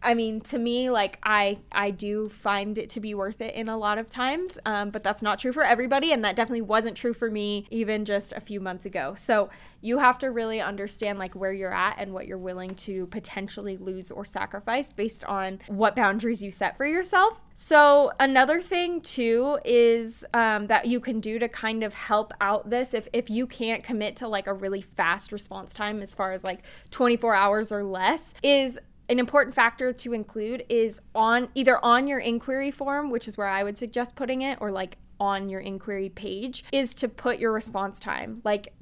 I 0.02 0.14
mean, 0.14 0.40
to 0.42 0.58
me, 0.58 0.90
like 0.90 1.18
I 1.22 1.58
I 1.72 1.90
do 1.90 2.28
find 2.28 2.78
it 2.78 2.90
to 2.90 3.00
be 3.00 3.14
worth 3.14 3.40
it 3.40 3.54
in 3.54 3.68
a 3.68 3.76
lot 3.76 3.98
of 3.98 4.08
times, 4.08 4.58
um, 4.64 4.90
but 4.90 5.02
that's 5.02 5.22
not 5.22 5.40
true 5.40 5.52
for 5.52 5.64
everybody, 5.64 6.12
and 6.12 6.24
that 6.24 6.36
definitely 6.36 6.62
wasn't 6.62 6.96
true 6.96 7.12
for 7.12 7.30
me 7.30 7.66
even 7.70 8.04
just 8.04 8.32
a 8.32 8.40
few 8.40 8.60
months 8.60 8.86
ago. 8.86 9.14
So 9.16 9.50
you 9.80 9.98
have 9.98 10.18
to 10.18 10.30
really 10.30 10.60
understand 10.60 11.18
like 11.18 11.34
where 11.34 11.52
you're 11.52 11.74
at 11.74 11.96
and 11.98 12.12
what 12.12 12.26
you're 12.26 12.38
willing 12.38 12.74
to 12.74 13.06
potentially 13.06 13.76
lose 13.76 14.10
or 14.10 14.24
sacrifice 14.24 14.90
based 14.90 15.24
on 15.24 15.60
what 15.68 15.94
boundaries 15.94 16.42
you 16.42 16.50
set 16.50 16.76
for 16.76 16.86
yourself. 16.86 17.40
So 17.54 18.12
another 18.20 18.60
thing 18.60 19.00
too 19.00 19.58
is 19.64 20.24
um, 20.32 20.68
that 20.68 20.86
you 20.86 21.00
can 21.00 21.20
do 21.20 21.38
to 21.40 21.48
kind 21.48 21.82
of 21.82 21.92
help 21.92 22.32
out 22.40 22.70
this 22.70 22.94
if 22.94 23.08
if 23.12 23.30
you 23.30 23.46
can't 23.46 23.82
commit 23.82 24.16
to 24.16 24.28
like 24.28 24.46
a 24.46 24.54
really 24.54 24.82
fast 24.82 25.32
response 25.32 25.74
time 25.74 26.02
as 26.02 26.14
far 26.14 26.32
as 26.32 26.44
like 26.44 26.60
24 26.90 27.34
hours 27.34 27.72
or 27.72 27.82
less 27.82 28.34
is 28.44 28.78
an 29.08 29.18
important 29.18 29.54
factor 29.54 29.92
to 29.92 30.12
include 30.12 30.64
is 30.68 31.00
on 31.14 31.48
either 31.54 31.82
on 31.84 32.06
your 32.06 32.18
inquiry 32.18 32.70
form, 32.70 33.10
which 33.10 33.26
is 33.26 33.38
where 33.38 33.48
I 33.48 33.62
would 33.62 33.78
suggest 33.78 34.16
putting 34.16 34.42
it, 34.42 34.58
or 34.60 34.70
like 34.70 34.98
on 35.20 35.48
your 35.48 35.60
inquiry 35.60 36.08
page 36.08 36.64
is 36.72 36.94
to 36.96 37.08
put 37.08 37.38
your 37.38 37.52
response 37.52 37.98
time. 37.98 38.40
Like, 38.44 38.72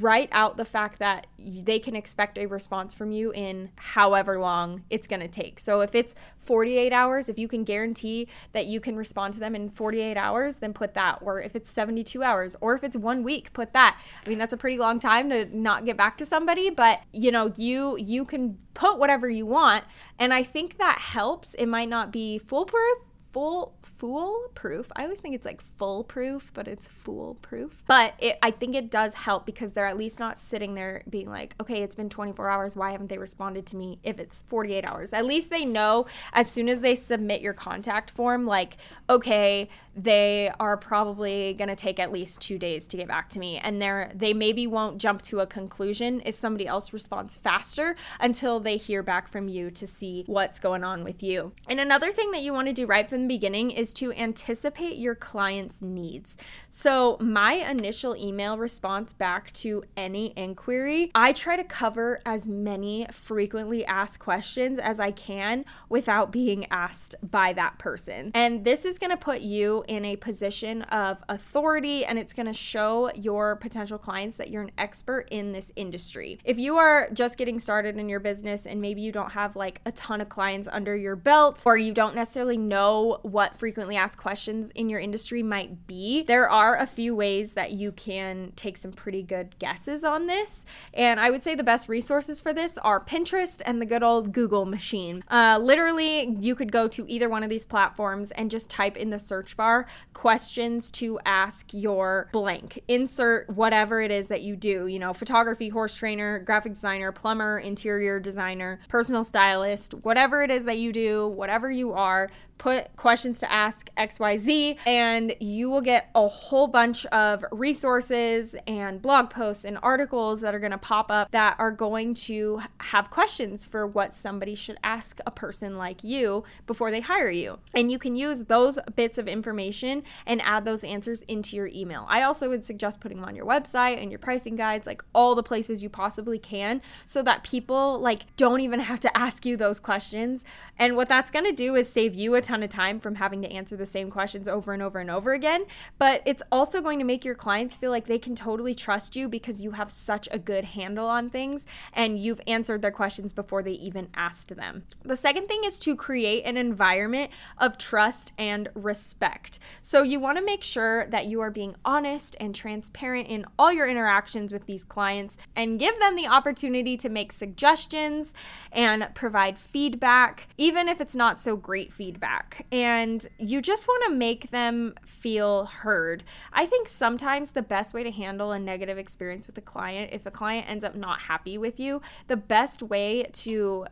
write 0.00 0.28
out 0.32 0.56
the 0.56 0.64
fact 0.64 0.98
that 0.98 1.26
they 1.38 1.78
can 1.78 1.94
expect 1.94 2.38
a 2.38 2.46
response 2.46 2.94
from 2.94 3.12
you 3.12 3.32
in 3.32 3.70
however 3.76 4.38
long 4.38 4.82
it's 4.90 5.06
going 5.06 5.20
to 5.20 5.28
take. 5.28 5.60
So, 5.60 5.80
if 5.80 5.94
it's 5.94 6.14
48 6.46 6.92
hours, 6.92 7.28
if 7.28 7.38
you 7.38 7.48
can 7.48 7.64
guarantee 7.64 8.28
that 8.52 8.66
you 8.66 8.80
can 8.80 8.96
respond 8.96 9.34
to 9.34 9.40
them 9.40 9.54
in 9.54 9.68
48 9.68 10.16
hours, 10.16 10.56
then 10.56 10.72
put 10.72 10.94
that. 10.94 11.18
Or 11.20 11.40
if 11.40 11.56
it's 11.56 11.70
72 11.70 12.22
hours, 12.22 12.56
or 12.60 12.74
if 12.74 12.84
it's 12.84 12.96
one 12.96 13.22
week, 13.22 13.52
put 13.52 13.72
that. 13.72 14.00
I 14.24 14.28
mean, 14.28 14.38
that's 14.38 14.52
a 14.52 14.56
pretty 14.56 14.78
long 14.78 15.00
time 15.00 15.28
to 15.30 15.44
not 15.56 15.84
get 15.84 15.96
back 15.96 16.16
to 16.18 16.26
somebody, 16.26 16.70
but 16.70 17.00
you 17.12 17.30
know, 17.30 17.52
you 17.56 17.96
you 17.96 18.24
can 18.24 18.58
put 18.74 18.98
whatever 18.98 19.28
you 19.28 19.46
want, 19.46 19.84
and 20.18 20.32
I 20.32 20.42
think 20.42 20.78
that 20.78 20.98
helps. 20.98 21.54
It 21.54 21.66
might 21.66 21.88
not 21.88 22.12
be 22.12 22.38
foolproof, 22.38 22.98
full 23.32 23.74
foolproof. 23.98 24.86
I 24.94 25.04
always 25.04 25.20
think 25.20 25.34
it's 25.34 25.46
like 25.46 25.60
foolproof, 25.78 26.50
but 26.54 26.68
it's 26.68 26.88
foolproof. 26.88 27.82
But 27.86 28.14
it, 28.18 28.38
I 28.42 28.50
think 28.50 28.74
it 28.74 28.90
does 28.90 29.14
help 29.14 29.46
because 29.46 29.72
they're 29.72 29.86
at 29.86 29.96
least 29.96 30.18
not 30.18 30.38
sitting 30.38 30.74
there 30.74 31.02
being 31.08 31.28
like, 31.28 31.54
okay, 31.60 31.82
it's 31.82 31.94
been 31.94 32.10
24 32.10 32.48
hours. 32.48 32.76
Why 32.76 32.90
haven't 32.92 33.08
they 33.08 33.18
responded 33.18 33.66
to 33.66 33.76
me 33.76 33.98
if 34.02 34.18
it's 34.18 34.42
48 34.42 34.84
hours? 34.88 35.12
At 35.12 35.24
least 35.24 35.50
they 35.50 35.64
know 35.64 36.06
as 36.32 36.50
soon 36.50 36.68
as 36.68 36.80
they 36.80 36.94
submit 36.94 37.40
your 37.40 37.54
contact 37.54 38.10
form, 38.10 38.46
like, 38.46 38.76
okay, 39.08 39.68
they 39.96 40.52
are 40.60 40.76
probably 40.76 41.54
going 41.54 41.68
to 41.68 41.74
take 41.76 41.98
at 41.98 42.12
least 42.12 42.40
two 42.42 42.58
days 42.58 42.86
to 42.88 42.96
get 42.98 43.08
back 43.08 43.30
to 43.30 43.38
me. 43.38 43.58
And 43.58 43.80
they're, 43.80 44.12
they 44.14 44.34
maybe 44.34 44.66
won't 44.66 44.98
jump 44.98 45.22
to 45.22 45.40
a 45.40 45.46
conclusion 45.46 46.20
if 46.26 46.34
somebody 46.34 46.66
else 46.66 46.92
responds 46.92 47.36
faster 47.36 47.96
until 48.20 48.60
they 48.60 48.76
hear 48.76 49.02
back 49.02 49.26
from 49.28 49.48
you 49.48 49.70
to 49.70 49.86
see 49.86 50.24
what's 50.26 50.60
going 50.60 50.84
on 50.84 51.02
with 51.02 51.22
you. 51.22 51.52
And 51.68 51.80
another 51.80 52.12
thing 52.12 52.30
that 52.32 52.42
you 52.42 52.52
want 52.52 52.68
to 52.68 52.74
do 52.74 52.86
right 52.86 53.08
from 53.08 53.22
the 53.22 53.28
beginning 53.28 53.70
is 53.70 53.94
to 53.94 54.12
anticipate 54.12 54.98
your 54.98 55.14
client's 55.14 55.80
needs. 55.80 56.36
So, 56.68 57.16
my 57.20 57.54
initial 57.54 58.14
email 58.16 58.58
response 58.58 59.12
back 59.14 59.52
to 59.54 59.82
any 59.96 60.34
inquiry, 60.36 61.10
I 61.14 61.32
try 61.32 61.56
to 61.56 61.64
cover 61.64 62.20
as 62.26 62.46
many 62.46 63.06
frequently 63.10 63.84
asked 63.86 64.18
questions 64.18 64.78
as 64.78 65.00
I 65.00 65.10
can 65.10 65.64
without 65.88 66.30
being 66.30 66.66
asked 66.70 67.14
by 67.22 67.54
that 67.54 67.78
person. 67.78 68.30
And 68.34 68.64
this 68.64 68.84
is 68.84 68.98
going 68.98 69.10
to 69.10 69.16
put 69.16 69.40
you 69.40 69.84
in 69.88 70.04
a 70.04 70.16
position 70.16 70.82
of 70.82 71.22
authority 71.28 72.04
and 72.04 72.18
it's 72.18 72.32
going 72.32 72.46
to 72.46 72.52
show 72.52 73.10
your 73.14 73.56
potential 73.56 73.98
clients 73.98 74.36
that 74.36 74.50
you're 74.50 74.62
an 74.62 74.70
expert 74.78 75.26
in 75.30 75.52
this 75.52 75.72
industry. 75.76 76.38
If 76.44 76.58
you 76.58 76.76
are 76.76 77.08
just 77.12 77.38
getting 77.38 77.58
started 77.58 77.96
in 77.96 78.08
your 78.08 78.20
business 78.20 78.66
and 78.66 78.80
maybe 78.80 79.00
you 79.00 79.12
don't 79.12 79.32
have 79.32 79.56
like 79.56 79.80
a 79.86 79.92
ton 79.92 80.20
of 80.20 80.28
clients 80.28 80.68
under 80.70 80.96
your 80.96 81.16
belt 81.16 81.62
or 81.66 81.76
you 81.76 81.92
don't 81.92 82.14
necessarily 82.14 82.58
know 82.58 83.18
what 83.22 83.58
frequently 83.58 83.96
asked 83.96 84.18
questions 84.18 84.70
in 84.72 84.88
your 84.88 85.00
industry 85.00 85.42
might 85.42 85.86
be, 85.86 86.22
there 86.22 86.48
are 86.48 86.76
a 86.76 86.86
few 86.86 87.14
ways 87.14 87.52
that 87.52 87.72
you 87.72 87.92
can 87.92 88.52
take 88.56 88.76
some 88.76 88.92
pretty 88.92 89.22
good 89.22 89.58
guesses 89.58 90.04
on 90.04 90.26
this. 90.26 90.64
And 90.94 91.20
I 91.20 91.30
would 91.30 91.42
say 91.42 91.54
the 91.54 91.62
best 91.62 91.88
resources 91.88 92.40
for 92.40 92.52
this 92.52 92.78
are 92.78 93.04
Pinterest 93.04 93.60
and 93.64 93.80
the 93.80 93.86
good 93.86 94.02
old 94.02 94.32
Google 94.32 94.64
machine. 94.64 95.22
Uh, 95.30 95.58
literally, 95.60 96.36
you 96.40 96.54
could 96.54 96.72
go 96.72 96.88
to 96.88 97.04
either 97.10 97.28
one 97.28 97.42
of 97.42 97.50
these 97.50 97.66
platforms 97.66 98.30
and 98.32 98.50
just 98.50 98.70
type 98.70 98.96
in 98.96 99.10
the 99.10 99.18
search 99.18 99.56
bar 99.56 99.75
are 99.76 99.86
questions 100.14 100.90
to 100.90 101.18
ask 101.24 101.72
your 101.72 102.28
blank. 102.32 102.82
Insert 102.88 103.50
whatever 103.50 104.00
it 104.00 104.10
is 104.10 104.28
that 104.28 104.42
you 104.42 104.56
do, 104.56 104.86
you 104.86 104.98
know, 104.98 105.12
photography, 105.12 105.68
horse 105.68 105.94
trainer, 105.94 106.38
graphic 106.40 106.74
designer, 106.74 107.12
plumber, 107.12 107.58
interior 107.58 108.18
designer, 108.18 108.80
personal 108.88 109.24
stylist, 109.24 109.92
whatever 109.94 110.42
it 110.42 110.50
is 110.50 110.64
that 110.64 110.78
you 110.78 110.92
do, 110.92 111.28
whatever 111.28 111.70
you 111.70 111.92
are, 111.92 112.30
put 112.58 112.94
questions 112.96 113.38
to 113.40 113.52
ask 113.52 113.90
XYZ, 113.96 114.78
and 114.86 115.34
you 115.40 115.68
will 115.70 115.80
get 115.80 116.10
a 116.14 116.26
whole 116.26 116.66
bunch 116.66 117.04
of 117.06 117.44
resources 117.52 118.56
and 118.66 119.00
blog 119.02 119.30
posts 119.30 119.64
and 119.64 119.78
articles 119.82 120.40
that 120.40 120.54
are 120.54 120.58
going 120.58 120.72
to 120.72 120.78
pop 120.78 121.10
up 121.10 121.30
that 121.32 121.56
are 121.58 121.70
going 121.70 122.14
to 122.14 122.60
have 122.80 123.10
questions 123.10 123.64
for 123.64 123.86
what 123.86 124.14
somebody 124.14 124.54
should 124.54 124.78
ask 124.82 125.20
a 125.26 125.30
person 125.30 125.76
like 125.76 126.02
you 126.02 126.44
before 126.66 126.90
they 126.90 127.00
hire 127.00 127.30
you. 127.30 127.58
And 127.74 127.90
you 127.92 127.98
can 127.98 128.16
use 128.16 128.40
those 128.40 128.78
bits 128.94 129.18
of 129.18 129.28
information 129.28 130.02
and 130.26 130.40
add 130.42 130.64
those 130.64 130.84
answers 130.84 131.22
into 131.22 131.56
your 131.56 131.68
email. 131.68 132.06
I 132.08 132.22
also 132.22 132.48
would 132.48 132.64
suggest 132.64 133.00
putting 133.00 133.18
them 133.18 133.26
on 133.26 133.36
your 133.36 133.46
website 133.46 134.00
and 134.00 134.10
your 134.10 134.18
pricing 134.18 134.56
guides, 134.56 134.86
like 134.86 135.02
all 135.14 135.34
the 135.34 135.42
places 135.42 135.82
you 135.82 135.88
possibly 135.88 136.38
can, 136.38 136.80
so 137.04 137.22
that 137.22 137.42
people 137.42 138.00
like 138.00 138.34
don't 138.36 138.60
even 138.60 138.80
have 138.80 139.00
to 139.00 139.16
ask 139.16 139.44
you 139.44 139.56
those 139.56 139.80
questions. 139.80 140.44
And 140.78 140.96
what 140.96 141.08
that's 141.08 141.30
going 141.30 141.44
to 141.44 141.52
do 141.52 141.74
is 141.74 141.88
save 141.88 142.14
you 142.14 142.34
a 142.34 142.40
ton 142.46 142.62
of 142.62 142.70
time 142.70 143.00
from 143.00 143.16
having 143.16 143.42
to 143.42 143.50
answer 143.50 143.76
the 143.76 143.84
same 143.84 144.10
questions 144.10 144.46
over 144.48 144.72
and 144.72 144.82
over 144.82 145.00
and 145.00 145.10
over 145.10 145.34
again. 145.34 145.66
But 145.98 146.22
it's 146.24 146.42
also 146.52 146.80
going 146.80 146.98
to 147.00 147.04
make 147.04 147.24
your 147.24 147.34
clients 147.34 147.76
feel 147.76 147.90
like 147.90 148.06
they 148.06 148.18
can 148.18 148.34
totally 148.34 148.74
trust 148.74 149.16
you 149.16 149.28
because 149.28 149.62
you 149.62 149.72
have 149.72 149.90
such 149.90 150.28
a 150.30 150.38
good 150.38 150.64
handle 150.64 151.06
on 151.06 151.28
things 151.28 151.66
and 151.92 152.18
you've 152.18 152.40
answered 152.46 152.82
their 152.82 152.92
questions 152.92 153.32
before 153.32 153.62
they 153.62 153.72
even 153.72 154.08
asked 154.14 154.54
them. 154.54 154.84
The 155.04 155.16
second 155.16 155.48
thing 155.48 155.62
is 155.64 155.78
to 155.80 155.96
create 155.96 156.44
an 156.44 156.56
environment 156.56 157.30
of 157.58 157.78
trust 157.78 158.32
and 158.38 158.68
respect. 158.74 159.58
So 159.82 160.02
you 160.02 160.20
want 160.20 160.38
to 160.38 160.44
make 160.44 160.62
sure 160.62 161.06
that 161.08 161.26
you 161.26 161.40
are 161.40 161.50
being 161.50 161.74
honest 161.84 162.36
and 162.38 162.54
transparent 162.54 163.28
in 163.28 163.44
all 163.58 163.72
your 163.72 163.88
interactions 163.88 164.52
with 164.52 164.66
these 164.66 164.84
clients 164.84 165.36
and 165.56 165.80
give 165.80 165.98
them 165.98 166.14
the 166.14 166.28
opportunity 166.28 166.96
to 166.98 167.08
make 167.08 167.32
suggestions 167.32 168.32
and 168.70 169.08
provide 169.14 169.58
feedback, 169.58 170.48
even 170.56 170.88
if 170.88 171.00
it's 171.00 171.16
not 171.16 171.40
so 171.40 171.56
great 171.56 171.92
feedback 171.92 172.35
feedback 172.36 172.66
and 172.72 173.26
you 173.38 173.60
just 173.60 173.86
want 173.88 174.04
to 174.04 174.10
make 174.10 174.50
them 174.50 174.94
feel 175.04 175.66
heard. 175.66 176.24
I 176.52 176.66
think 176.66 176.88
sometimes 176.88 177.52
the 177.52 177.62
best 177.62 177.94
way 177.94 178.02
to 178.02 178.10
handle 178.10 178.52
a 178.52 178.58
negative 178.58 178.98
experience 178.98 179.46
with 179.46 179.58
a 179.58 179.62
client, 179.62 180.10
if 180.12 180.26
a 180.26 180.30
client 180.30 180.68
ends 180.68 180.84
up 180.84 180.94
not 180.94 181.20
happy 181.20 181.58
with 181.58 181.80
you, 181.80 182.00
the 182.28 182.36
best 182.36 182.82
way 182.82 183.24
to 183.32 183.86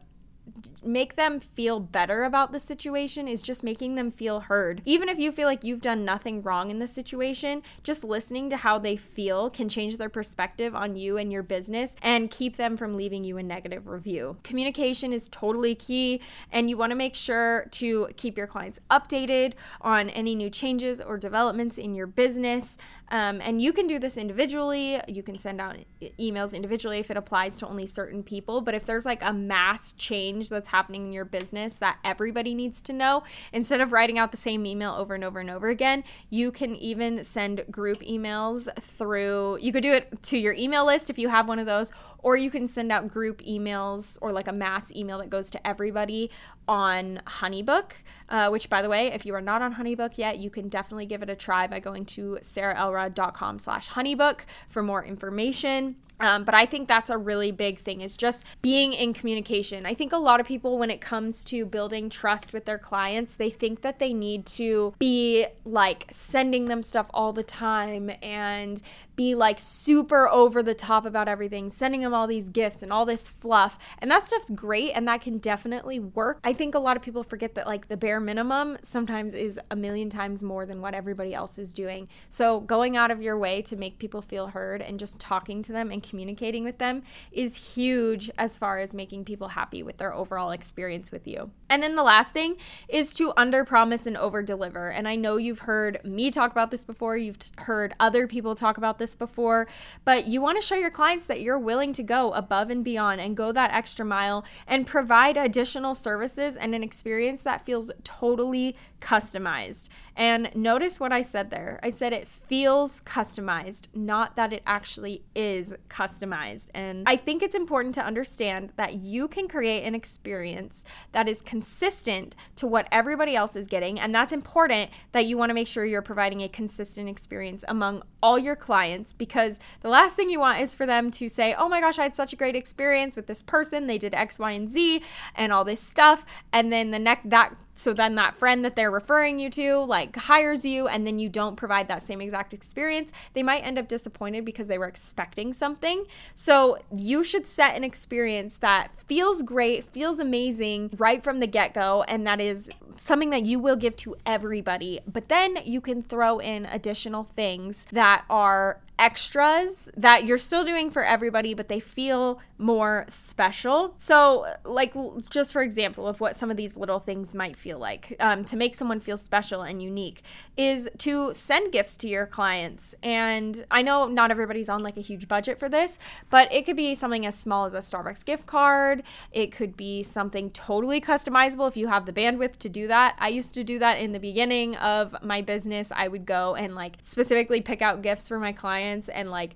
make 0.82 1.14
them 1.14 1.40
feel 1.40 1.80
better 1.80 2.24
about 2.24 2.52
the 2.52 2.60
situation 2.60 3.26
is 3.26 3.42
just 3.42 3.62
making 3.62 3.94
them 3.94 4.10
feel 4.10 4.40
heard. 4.40 4.82
Even 4.84 5.08
if 5.08 5.18
you 5.18 5.32
feel 5.32 5.48
like 5.48 5.64
you've 5.64 5.80
done 5.80 6.04
nothing 6.04 6.42
wrong 6.42 6.70
in 6.70 6.78
the 6.78 6.86
situation, 6.86 7.62
just 7.82 8.04
listening 8.04 8.50
to 8.50 8.56
how 8.56 8.78
they 8.78 8.96
feel 8.96 9.48
can 9.50 9.68
change 9.68 9.96
their 9.96 10.08
perspective 10.08 10.74
on 10.74 10.96
you 10.96 11.16
and 11.16 11.32
your 11.32 11.42
business 11.42 11.94
and 12.02 12.30
keep 12.30 12.56
them 12.56 12.76
from 12.76 12.96
leaving 12.96 13.24
you 13.24 13.38
a 13.38 13.42
negative 13.42 13.86
review. 13.86 14.36
Communication 14.42 15.12
is 15.12 15.28
totally 15.30 15.74
key, 15.74 16.20
and 16.52 16.68
you 16.68 16.76
want 16.76 16.90
to 16.90 16.96
make 16.96 17.14
sure 17.14 17.66
to 17.70 18.08
keep 18.16 18.36
your 18.36 18.46
clients 18.46 18.80
updated 18.90 19.54
on 19.80 20.10
any 20.10 20.34
new 20.34 20.50
changes 20.50 21.00
or 21.00 21.16
developments 21.16 21.78
in 21.78 21.94
your 21.94 22.06
business. 22.06 22.76
Um, 23.08 23.40
and 23.40 23.60
you 23.60 23.72
can 23.72 23.86
do 23.86 23.98
this 23.98 24.16
individually. 24.16 25.00
You 25.08 25.22
can 25.22 25.38
send 25.38 25.60
out 25.60 25.76
emails 26.18 26.54
individually 26.54 26.98
if 26.98 27.10
it 27.10 27.16
applies 27.16 27.58
to 27.58 27.66
only 27.66 27.86
certain 27.86 28.22
people. 28.22 28.60
But 28.60 28.74
if 28.74 28.86
there's 28.86 29.04
like 29.04 29.22
a 29.22 29.32
mass 29.32 29.92
change 29.92 30.33
that's 30.42 30.68
happening 30.68 31.06
in 31.06 31.12
your 31.12 31.24
business 31.24 31.74
that 31.74 31.98
everybody 32.04 32.54
needs 32.54 32.80
to 32.82 32.92
know, 32.92 33.22
instead 33.52 33.80
of 33.80 33.92
writing 33.92 34.18
out 34.18 34.30
the 34.30 34.36
same 34.36 34.66
email 34.66 34.92
over 34.92 35.14
and 35.14 35.24
over 35.24 35.40
and 35.40 35.50
over 35.50 35.68
again, 35.68 36.04
you 36.30 36.50
can 36.50 36.74
even 36.76 37.24
send 37.24 37.64
group 37.70 38.00
emails 38.00 38.68
through, 38.80 39.58
you 39.60 39.72
could 39.72 39.82
do 39.82 39.92
it 39.92 40.22
to 40.22 40.38
your 40.38 40.54
email 40.54 40.86
list 40.86 41.10
if 41.10 41.18
you 41.18 41.28
have 41.28 41.48
one 41.48 41.58
of 41.58 41.66
those, 41.66 41.92
or 42.18 42.36
you 42.36 42.50
can 42.50 42.66
send 42.66 42.90
out 42.90 43.08
group 43.08 43.42
emails 43.42 44.18
or 44.20 44.32
like 44.32 44.48
a 44.48 44.52
mass 44.52 44.92
email 44.92 45.18
that 45.18 45.30
goes 45.30 45.50
to 45.50 45.66
everybody 45.66 46.30
on 46.66 47.20
Honeybook, 47.26 47.92
uh, 48.28 48.48
which 48.48 48.70
by 48.70 48.80
the 48.80 48.88
way, 48.88 49.08
if 49.08 49.26
you 49.26 49.34
are 49.34 49.40
not 49.40 49.62
on 49.62 49.74
Honeybook 49.74 50.16
yet, 50.16 50.38
you 50.38 50.50
can 50.50 50.68
definitely 50.68 51.06
give 51.06 51.22
it 51.22 51.28
a 51.28 51.36
try 51.36 51.66
by 51.66 51.80
going 51.80 52.04
to 52.06 52.38
sarahelrod.com 52.40 53.58
slash 53.58 53.90
honeybook 53.90 54.40
for 54.68 54.82
more 54.82 55.04
information. 55.04 55.96
Um, 56.20 56.44
but 56.44 56.54
I 56.54 56.64
think 56.64 56.88
that's 56.88 57.10
a 57.10 57.18
really 57.18 57.50
big 57.50 57.78
thing 57.78 58.00
is 58.00 58.16
just 58.16 58.44
being 58.62 58.92
in 58.92 59.12
communication. 59.12 59.84
I 59.84 59.94
think 59.94 60.12
a 60.12 60.16
lot 60.16 60.40
of 60.40 60.46
people, 60.46 60.78
when 60.78 60.90
it 60.90 61.00
comes 61.00 61.42
to 61.44 61.64
building 61.64 62.08
trust 62.08 62.52
with 62.52 62.64
their 62.64 62.78
clients, 62.78 63.34
they 63.34 63.50
think 63.50 63.80
that 63.82 63.98
they 63.98 64.12
need 64.12 64.46
to 64.46 64.94
be 64.98 65.46
like 65.64 66.06
sending 66.10 66.66
them 66.66 66.82
stuff 66.82 67.06
all 67.12 67.32
the 67.32 67.42
time 67.42 68.10
and 68.22 68.80
be 69.16 69.34
like 69.34 69.58
super 69.58 70.28
over 70.28 70.62
the 70.62 70.74
top 70.74 71.04
about 71.04 71.28
everything, 71.28 71.70
sending 71.70 72.00
them 72.00 72.14
all 72.14 72.26
these 72.26 72.48
gifts 72.48 72.82
and 72.82 72.92
all 72.92 73.04
this 73.04 73.28
fluff. 73.28 73.78
And 73.98 74.10
that 74.10 74.22
stuff's 74.22 74.50
great 74.50 74.92
and 74.92 75.06
that 75.08 75.20
can 75.20 75.38
definitely 75.38 76.00
work. 76.00 76.40
I 76.44 76.52
think 76.52 76.74
a 76.74 76.80
lot 76.80 76.96
of 76.96 77.02
people 77.02 77.22
forget 77.22 77.54
that 77.54 77.66
like 77.66 77.88
the 77.88 77.96
bare 77.96 78.20
minimum 78.20 78.78
sometimes 78.82 79.34
is 79.34 79.60
a 79.70 79.76
million 79.76 80.10
times 80.10 80.42
more 80.42 80.66
than 80.66 80.80
what 80.80 80.94
everybody 80.94 81.34
else 81.34 81.58
is 81.58 81.72
doing. 81.72 82.08
So 82.28 82.60
going 82.60 82.96
out 82.96 83.10
of 83.10 83.22
your 83.22 83.38
way 83.38 83.62
to 83.62 83.76
make 83.76 83.98
people 83.98 84.22
feel 84.22 84.48
heard 84.48 84.82
and 84.82 84.98
just 84.98 85.20
talking 85.20 85.62
to 85.62 85.72
them 85.72 85.90
and 85.90 86.02
communicating 86.14 86.62
with 86.62 86.78
them 86.78 87.02
is 87.32 87.74
huge 87.74 88.30
as 88.38 88.56
far 88.56 88.78
as 88.78 88.94
making 88.94 89.24
people 89.24 89.48
happy 89.48 89.82
with 89.82 89.96
their 89.96 90.14
overall 90.14 90.52
experience 90.52 91.10
with 91.10 91.26
you. 91.26 91.50
And 91.68 91.82
then 91.82 91.96
the 91.96 92.04
last 92.04 92.32
thing 92.32 92.54
is 92.88 93.14
to 93.14 93.32
under 93.36 93.64
promise 93.64 94.06
and 94.06 94.16
over 94.16 94.40
deliver. 94.40 94.90
And 94.90 95.08
I 95.08 95.16
know 95.16 95.38
you've 95.38 95.58
heard 95.58 95.98
me 96.04 96.30
talk 96.30 96.52
about 96.52 96.70
this 96.70 96.84
before, 96.84 97.16
you've 97.16 97.38
heard 97.58 97.96
other 97.98 98.28
people 98.28 98.54
talk 98.54 98.78
about 98.78 99.00
this 99.00 99.16
before, 99.16 99.66
but 100.04 100.28
you 100.28 100.40
want 100.40 100.56
to 100.56 100.64
show 100.64 100.76
your 100.76 100.88
clients 100.88 101.26
that 101.26 101.40
you're 101.40 101.58
willing 101.58 101.92
to 101.94 102.04
go 102.04 102.30
above 102.30 102.70
and 102.70 102.84
beyond 102.84 103.20
and 103.20 103.36
go 103.36 103.50
that 103.50 103.72
extra 103.72 104.04
mile 104.04 104.44
and 104.68 104.86
provide 104.86 105.36
additional 105.36 105.96
services 105.96 106.54
and 106.54 106.76
an 106.76 106.84
experience 106.84 107.42
that 107.42 107.66
feels 107.66 107.90
totally 108.04 108.76
customized. 109.00 109.88
And 110.16 110.50
notice 110.54 111.00
what 111.00 111.12
I 111.12 111.22
said 111.22 111.50
there. 111.50 111.80
I 111.82 111.90
said 111.90 112.12
it 112.12 112.28
feels 112.28 113.00
customized, 113.00 113.88
not 113.94 114.36
that 114.36 114.52
it 114.52 114.62
actually 114.64 115.24
is 115.34 115.74
customized. 115.94 116.68
And 116.74 117.04
I 117.06 117.16
think 117.16 117.42
it's 117.42 117.54
important 117.54 117.94
to 117.94 118.04
understand 118.04 118.72
that 118.76 118.94
you 118.94 119.28
can 119.28 119.46
create 119.46 119.84
an 119.84 119.94
experience 119.94 120.84
that 121.12 121.28
is 121.28 121.40
consistent 121.42 122.34
to 122.56 122.66
what 122.66 122.88
everybody 122.90 123.36
else 123.36 123.54
is 123.54 123.68
getting. 123.68 124.00
And 124.00 124.12
that's 124.14 124.32
important 124.32 124.90
that 125.12 125.26
you 125.26 125.38
want 125.38 125.50
to 125.50 125.54
make 125.54 125.68
sure 125.68 125.84
you're 125.84 126.02
providing 126.02 126.42
a 126.42 126.48
consistent 126.48 127.08
experience 127.08 127.64
among 127.68 128.02
all 128.22 128.38
your 128.38 128.56
clients 128.56 129.12
because 129.12 129.60
the 129.82 129.88
last 129.88 130.16
thing 130.16 130.30
you 130.30 130.40
want 130.40 130.60
is 130.60 130.74
for 130.74 130.86
them 130.86 131.10
to 131.12 131.28
say, 131.28 131.54
oh 131.54 131.68
my 131.68 131.80
gosh, 131.80 131.98
I 131.98 132.02
had 132.02 132.16
such 132.16 132.32
a 132.32 132.36
great 132.36 132.56
experience 132.56 133.14
with 133.14 133.26
this 133.26 133.42
person. 133.42 133.86
They 133.86 133.98
did 133.98 134.14
X, 134.14 134.38
Y, 134.38 134.50
and 134.50 134.68
Z 134.68 135.02
and 135.36 135.52
all 135.52 135.64
this 135.64 135.80
stuff. 135.80 136.24
And 136.52 136.72
then 136.72 136.90
the 136.90 136.98
next, 136.98 137.30
that 137.30 137.54
so 137.74 137.92
then 137.92 138.14
that 138.14 138.36
friend 138.36 138.64
that 138.64 138.76
they're 138.76 138.90
referring 138.90 139.38
you 139.38 139.50
to 139.50 139.78
like 139.78 140.14
hires 140.16 140.64
you 140.64 140.86
and 140.86 141.06
then 141.06 141.18
you 141.18 141.28
don't 141.28 141.56
provide 141.56 141.88
that 141.88 142.02
same 142.02 142.20
exact 142.20 142.54
experience 142.54 143.10
they 143.32 143.42
might 143.42 143.60
end 143.60 143.78
up 143.78 143.88
disappointed 143.88 144.44
because 144.44 144.66
they 144.66 144.78
were 144.78 144.86
expecting 144.88 145.52
something. 145.52 146.04
So 146.34 146.78
you 146.94 147.24
should 147.24 147.46
set 147.46 147.76
an 147.76 147.84
experience 147.84 148.56
that 148.58 148.90
feels 149.06 149.42
great 149.42 149.84
feels 149.84 150.18
amazing 150.18 150.90
right 150.96 151.22
from 151.22 151.40
the 151.40 151.46
get-go 151.46 152.04
and 152.08 152.26
that 152.26 152.40
is 152.40 152.70
something 152.96 153.30
that 153.30 153.42
you 153.44 153.58
will 153.58 153.76
give 153.76 153.96
to 153.96 154.16
everybody. 154.24 155.00
But 155.10 155.28
then 155.28 155.58
you 155.64 155.80
can 155.80 156.02
throw 156.02 156.38
in 156.38 156.66
additional 156.66 157.24
things 157.24 157.86
that 157.92 158.24
are 158.30 158.80
extras 158.98 159.90
that 159.96 160.24
you're 160.24 160.38
still 160.38 160.64
doing 160.64 160.90
for 160.90 161.04
everybody, 161.04 161.54
but 161.54 161.68
they 161.68 161.80
feel 161.80 162.40
more 162.64 163.04
special. 163.10 163.92
So, 163.98 164.46
like, 164.64 164.94
just 165.28 165.52
for 165.52 165.60
example, 165.60 166.06
of 166.06 166.18
what 166.18 166.34
some 166.34 166.50
of 166.50 166.56
these 166.56 166.78
little 166.78 166.98
things 166.98 167.34
might 167.34 167.56
feel 167.56 167.78
like 167.78 168.16
um, 168.20 168.42
to 168.46 168.56
make 168.56 168.74
someone 168.74 169.00
feel 169.00 169.18
special 169.18 169.60
and 169.60 169.82
unique 169.82 170.22
is 170.56 170.88
to 170.98 171.34
send 171.34 171.72
gifts 171.72 171.94
to 171.98 172.08
your 172.08 172.24
clients. 172.24 172.94
And 173.02 173.66
I 173.70 173.82
know 173.82 174.08
not 174.08 174.30
everybody's 174.30 174.70
on 174.70 174.82
like 174.82 174.96
a 174.96 175.02
huge 175.02 175.28
budget 175.28 175.58
for 175.58 175.68
this, 175.68 175.98
but 176.30 176.50
it 176.50 176.64
could 176.64 176.76
be 176.76 176.94
something 176.94 177.26
as 177.26 177.34
small 177.34 177.66
as 177.66 177.74
a 177.74 177.80
Starbucks 177.80 178.24
gift 178.24 178.46
card. 178.46 179.02
It 179.30 179.52
could 179.52 179.76
be 179.76 180.02
something 180.02 180.48
totally 180.48 181.02
customizable 181.02 181.68
if 181.68 181.76
you 181.76 181.88
have 181.88 182.06
the 182.06 182.14
bandwidth 182.14 182.56
to 182.60 182.70
do 182.70 182.88
that. 182.88 183.14
I 183.18 183.28
used 183.28 183.52
to 183.54 183.64
do 183.64 183.78
that 183.80 183.98
in 183.98 184.12
the 184.12 184.18
beginning 184.18 184.74
of 184.76 185.14
my 185.22 185.42
business. 185.42 185.92
I 185.94 186.08
would 186.08 186.24
go 186.24 186.54
and 186.54 186.74
like 186.74 186.96
specifically 187.02 187.60
pick 187.60 187.82
out 187.82 188.00
gifts 188.00 188.26
for 188.26 188.38
my 188.38 188.52
clients 188.52 189.10
and 189.10 189.30
like 189.30 189.54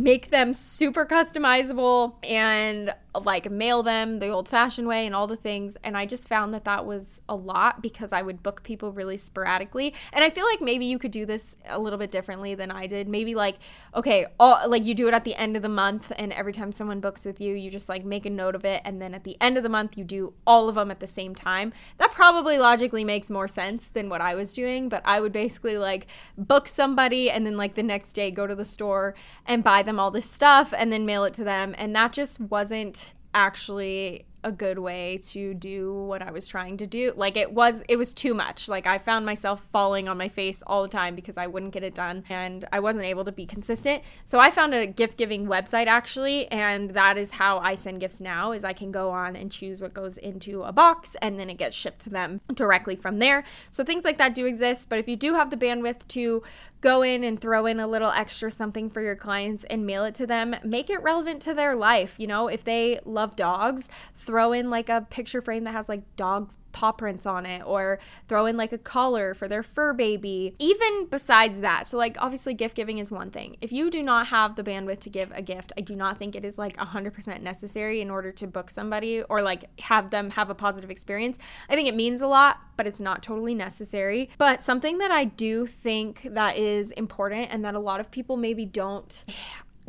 make 0.00 0.30
them 0.30 0.52
super 0.52 1.04
customizable 1.04 2.14
and 2.24 2.94
like 3.14 3.50
mail 3.50 3.82
them 3.82 4.18
the 4.18 4.28
old 4.28 4.48
fashioned 4.48 4.86
way 4.86 5.06
and 5.06 5.14
all 5.14 5.26
the 5.26 5.36
things. 5.36 5.76
And 5.82 5.96
I 5.96 6.06
just 6.06 6.28
found 6.28 6.54
that 6.54 6.64
that 6.64 6.86
was 6.86 7.20
a 7.28 7.34
lot 7.34 7.82
because 7.82 8.12
I 8.12 8.22
would 8.22 8.42
book 8.42 8.62
people 8.62 8.92
really 8.92 9.16
sporadically. 9.16 9.94
And 10.12 10.24
I 10.24 10.30
feel 10.30 10.44
like 10.44 10.60
maybe 10.60 10.84
you 10.84 10.98
could 10.98 11.10
do 11.10 11.26
this 11.26 11.56
a 11.66 11.80
little 11.80 11.98
bit 11.98 12.10
differently 12.10 12.54
than 12.54 12.70
I 12.70 12.86
did. 12.86 13.08
Maybe 13.08 13.34
like, 13.34 13.56
okay, 13.94 14.26
all, 14.38 14.68
like 14.68 14.84
you 14.84 14.94
do 14.94 15.08
it 15.08 15.14
at 15.14 15.24
the 15.24 15.34
end 15.34 15.56
of 15.56 15.62
the 15.62 15.68
month. 15.68 16.12
And 16.16 16.32
every 16.32 16.52
time 16.52 16.72
someone 16.72 17.00
books 17.00 17.24
with 17.24 17.40
you, 17.40 17.54
you 17.54 17.70
just 17.70 17.88
like 17.88 18.04
make 18.04 18.26
a 18.26 18.30
note 18.30 18.54
of 18.54 18.64
it. 18.64 18.82
And 18.84 19.02
then 19.02 19.14
at 19.14 19.24
the 19.24 19.36
end 19.40 19.56
of 19.56 19.62
the 19.62 19.68
month, 19.68 19.98
you 19.98 20.04
do 20.04 20.32
all 20.46 20.68
of 20.68 20.76
them 20.76 20.90
at 20.90 21.00
the 21.00 21.06
same 21.06 21.34
time. 21.34 21.72
That 21.98 22.12
probably 22.12 22.58
logically 22.58 23.04
makes 23.04 23.30
more 23.30 23.48
sense 23.48 23.88
than 23.88 24.08
what 24.08 24.20
I 24.20 24.34
was 24.34 24.54
doing. 24.54 24.88
But 24.88 25.02
I 25.04 25.20
would 25.20 25.32
basically 25.32 25.78
like 25.78 26.06
book 26.38 26.68
somebody 26.68 27.30
and 27.30 27.44
then 27.44 27.56
like 27.56 27.74
the 27.74 27.82
next 27.82 28.12
day 28.12 28.30
go 28.30 28.46
to 28.46 28.54
the 28.54 28.64
store 28.64 29.14
and 29.46 29.64
buy 29.64 29.82
them 29.82 29.98
all 29.98 30.10
this 30.10 30.30
stuff 30.30 30.72
and 30.76 30.92
then 30.92 31.04
mail 31.04 31.24
it 31.24 31.34
to 31.34 31.44
them. 31.44 31.74
And 31.76 31.94
that 31.96 32.12
just 32.12 32.40
wasn't 32.40 33.00
actually 33.34 34.26
a 34.42 34.52
good 34.52 34.78
way 34.78 35.18
to 35.18 35.54
do 35.54 35.92
what 35.92 36.22
I 36.22 36.30
was 36.30 36.46
trying 36.46 36.76
to 36.78 36.86
do. 36.86 37.12
Like 37.16 37.36
it 37.36 37.52
was 37.52 37.82
it 37.88 37.96
was 37.96 38.14
too 38.14 38.34
much. 38.34 38.68
Like 38.68 38.86
I 38.86 38.98
found 38.98 39.26
myself 39.26 39.62
falling 39.72 40.08
on 40.08 40.16
my 40.16 40.28
face 40.28 40.62
all 40.66 40.82
the 40.82 40.88
time 40.88 41.14
because 41.14 41.36
I 41.36 41.46
wouldn't 41.46 41.72
get 41.72 41.82
it 41.82 41.94
done 41.94 42.24
and 42.28 42.66
I 42.72 42.80
wasn't 42.80 43.04
able 43.04 43.24
to 43.24 43.32
be 43.32 43.46
consistent. 43.46 44.02
So 44.24 44.38
I 44.38 44.50
found 44.50 44.74
a 44.74 44.86
gift 44.86 45.18
giving 45.18 45.46
website 45.46 45.86
actually 45.86 46.46
and 46.48 46.90
that 46.90 47.18
is 47.18 47.32
how 47.32 47.58
I 47.58 47.74
send 47.74 48.00
gifts 48.00 48.20
now 48.20 48.52
is 48.52 48.64
I 48.64 48.72
can 48.72 48.90
go 48.90 49.10
on 49.10 49.36
and 49.36 49.52
choose 49.52 49.80
what 49.80 49.94
goes 49.94 50.16
into 50.16 50.62
a 50.62 50.72
box 50.72 51.16
and 51.20 51.38
then 51.38 51.50
it 51.50 51.58
gets 51.58 51.76
shipped 51.76 52.00
to 52.00 52.10
them 52.10 52.40
directly 52.54 52.96
from 52.96 53.18
there. 53.18 53.44
So 53.70 53.84
things 53.84 54.04
like 54.04 54.18
that 54.18 54.34
do 54.34 54.46
exist, 54.46 54.88
but 54.88 54.98
if 54.98 55.08
you 55.08 55.16
do 55.16 55.34
have 55.34 55.50
the 55.50 55.56
bandwidth 55.56 56.06
to 56.08 56.42
go 56.80 57.02
in 57.02 57.22
and 57.24 57.38
throw 57.40 57.66
in 57.66 57.78
a 57.78 57.86
little 57.86 58.10
extra 58.10 58.50
something 58.50 58.88
for 58.88 59.02
your 59.02 59.16
clients 59.16 59.64
and 59.64 59.86
mail 59.86 60.04
it 60.04 60.14
to 60.14 60.26
them, 60.26 60.56
make 60.64 60.88
it 60.88 61.02
relevant 61.02 61.42
to 61.42 61.54
their 61.54 61.76
life, 61.76 62.14
you 62.18 62.26
know, 62.26 62.48
if 62.48 62.64
they 62.64 63.00
love 63.04 63.36
dogs, 63.36 63.88
throw 64.30 64.52
in 64.52 64.70
like 64.70 64.88
a 64.88 65.04
picture 65.10 65.40
frame 65.40 65.64
that 65.64 65.72
has 65.72 65.88
like 65.88 66.02
dog 66.14 66.52
paw 66.70 66.92
prints 66.92 67.26
on 67.26 67.46
it 67.46 67.62
or 67.66 67.98
throw 68.28 68.46
in 68.46 68.56
like 68.56 68.72
a 68.72 68.78
collar 68.78 69.34
for 69.34 69.48
their 69.48 69.60
fur 69.60 69.92
baby. 69.92 70.54
Even 70.60 71.08
besides 71.10 71.58
that, 71.62 71.88
so 71.88 71.98
like 71.98 72.16
obviously 72.20 72.54
gift 72.54 72.76
giving 72.76 72.98
is 72.98 73.10
one 73.10 73.32
thing. 73.32 73.56
If 73.60 73.72
you 73.72 73.90
do 73.90 74.04
not 74.04 74.28
have 74.28 74.54
the 74.54 74.62
bandwidth 74.62 75.00
to 75.00 75.10
give 75.10 75.32
a 75.32 75.42
gift, 75.42 75.72
I 75.76 75.80
do 75.80 75.96
not 75.96 76.16
think 76.16 76.36
it 76.36 76.44
is 76.44 76.58
like 76.58 76.76
100% 76.76 77.42
necessary 77.42 78.00
in 78.00 78.08
order 78.08 78.30
to 78.30 78.46
book 78.46 78.70
somebody 78.70 79.20
or 79.22 79.42
like 79.42 79.64
have 79.80 80.10
them 80.10 80.30
have 80.30 80.48
a 80.48 80.54
positive 80.54 80.92
experience. 80.92 81.40
I 81.68 81.74
think 81.74 81.88
it 81.88 81.96
means 81.96 82.22
a 82.22 82.28
lot, 82.28 82.60
but 82.76 82.86
it's 82.86 83.00
not 83.00 83.20
totally 83.20 83.56
necessary. 83.56 84.30
But 84.38 84.62
something 84.62 84.98
that 84.98 85.10
I 85.10 85.24
do 85.24 85.66
think 85.66 86.28
that 86.30 86.56
is 86.56 86.92
important 86.92 87.48
and 87.50 87.64
that 87.64 87.74
a 87.74 87.80
lot 87.80 87.98
of 87.98 88.12
people 88.12 88.36
maybe 88.36 88.64
don't 88.64 89.24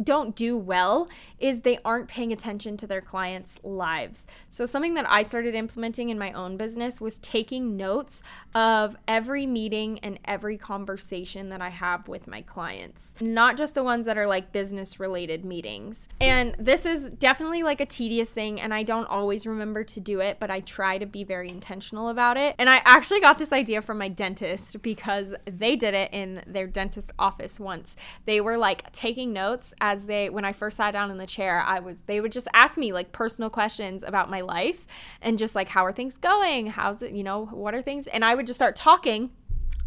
don't 0.03 0.35
do 0.35 0.57
well 0.57 1.07
is 1.39 1.61
they 1.61 1.79
aren't 1.83 2.07
paying 2.07 2.31
attention 2.31 2.77
to 2.77 2.87
their 2.87 3.01
clients' 3.01 3.59
lives. 3.63 4.27
So, 4.49 4.65
something 4.65 4.93
that 4.95 5.09
I 5.09 5.23
started 5.23 5.55
implementing 5.55 6.09
in 6.09 6.19
my 6.19 6.31
own 6.31 6.57
business 6.57 7.01
was 7.01 7.19
taking 7.19 7.77
notes 7.77 8.21
of 8.53 8.95
every 9.07 9.45
meeting 9.45 9.99
and 9.99 10.19
every 10.25 10.57
conversation 10.57 11.49
that 11.49 11.61
I 11.61 11.69
have 11.69 12.07
with 12.07 12.27
my 12.27 12.41
clients, 12.41 13.15
not 13.19 13.57
just 13.57 13.75
the 13.75 13.83
ones 13.83 14.05
that 14.05 14.17
are 14.17 14.27
like 14.27 14.51
business 14.51 14.99
related 14.99 15.45
meetings. 15.45 16.07
And 16.19 16.55
this 16.59 16.85
is 16.85 17.09
definitely 17.11 17.63
like 17.63 17.81
a 17.81 17.85
tedious 17.85 18.29
thing, 18.29 18.61
and 18.61 18.73
I 18.73 18.83
don't 18.83 19.07
always 19.07 19.45
remember 19.47 19.83
to 19.83 19.99
do 19.99 20.19
it, 20.19 20.37
but 20.39 20.51
I 20.51 20.61
try 20.61 20.97
to 20.97 21.05
be 21.05 21.23
very 21.23 21.49
intentional 21.49 22.09
about 22.09 22.37
it. 22.37 22.55
And 22.57 22.69
I 22.69 22.81
actually 22.85 23.19
got 23.19 23.37
this 23.37 23.51
idea 23.51 23.81
from 23.81 23.97
my 23.97 24.07
dentist 24.07 24.81
because 24.81 25.33
they 25.45 25.75
did 25.75 25.93
it 25.93 26.13
in 26.13 26.43
their 26.47 26.67
dentist 26.67 27.11
office 27.17 27.59
once. 27.59 27.95
They 28.25 28.41
were 28.41 28.57
like 28.57 28.91
taking 28.91 29.33
notes 29.33 29.73
they, 30.05 30.29
when 30.29 30.45
I 30.45 30.53
first 30.53 30.77
sat 30.77 30.91
down 30.91 31.11
in 31.11 31.17
the 31.17 31.27
chair, 31.27 31.61
I 31.61 31.79
was, 31.79 32.01
they 32.05 32.21
would 32.21 32.31
just 32.31 32.47
ask 32.53 32.77
me 32.77 32.93
like 32.93 33.11
personal 33.11 33.49
questions 33.49 34.03
about 34.03 34.29
my 34.29 34.41
life 34.41 34.87
and 35.21 35.37
just 35.37 35.55
like, 35.55 35.67
how 35.67 35.85
are 35.85 35.93
things 35.93 36.17
going? 36.17 36.67
How's 36.67 37.01
it, 37.01 37.11
you 37.11 37.23
know, 37.23 37.45
what 37.45 37.73
are 37.73 37.81
things? 37.81 38.07
And 38.07 38.23
I 38.25 38.35
would 38.35 38.47
just 38.47 38.57
start 38.57 38.75
talking 38.75 39.31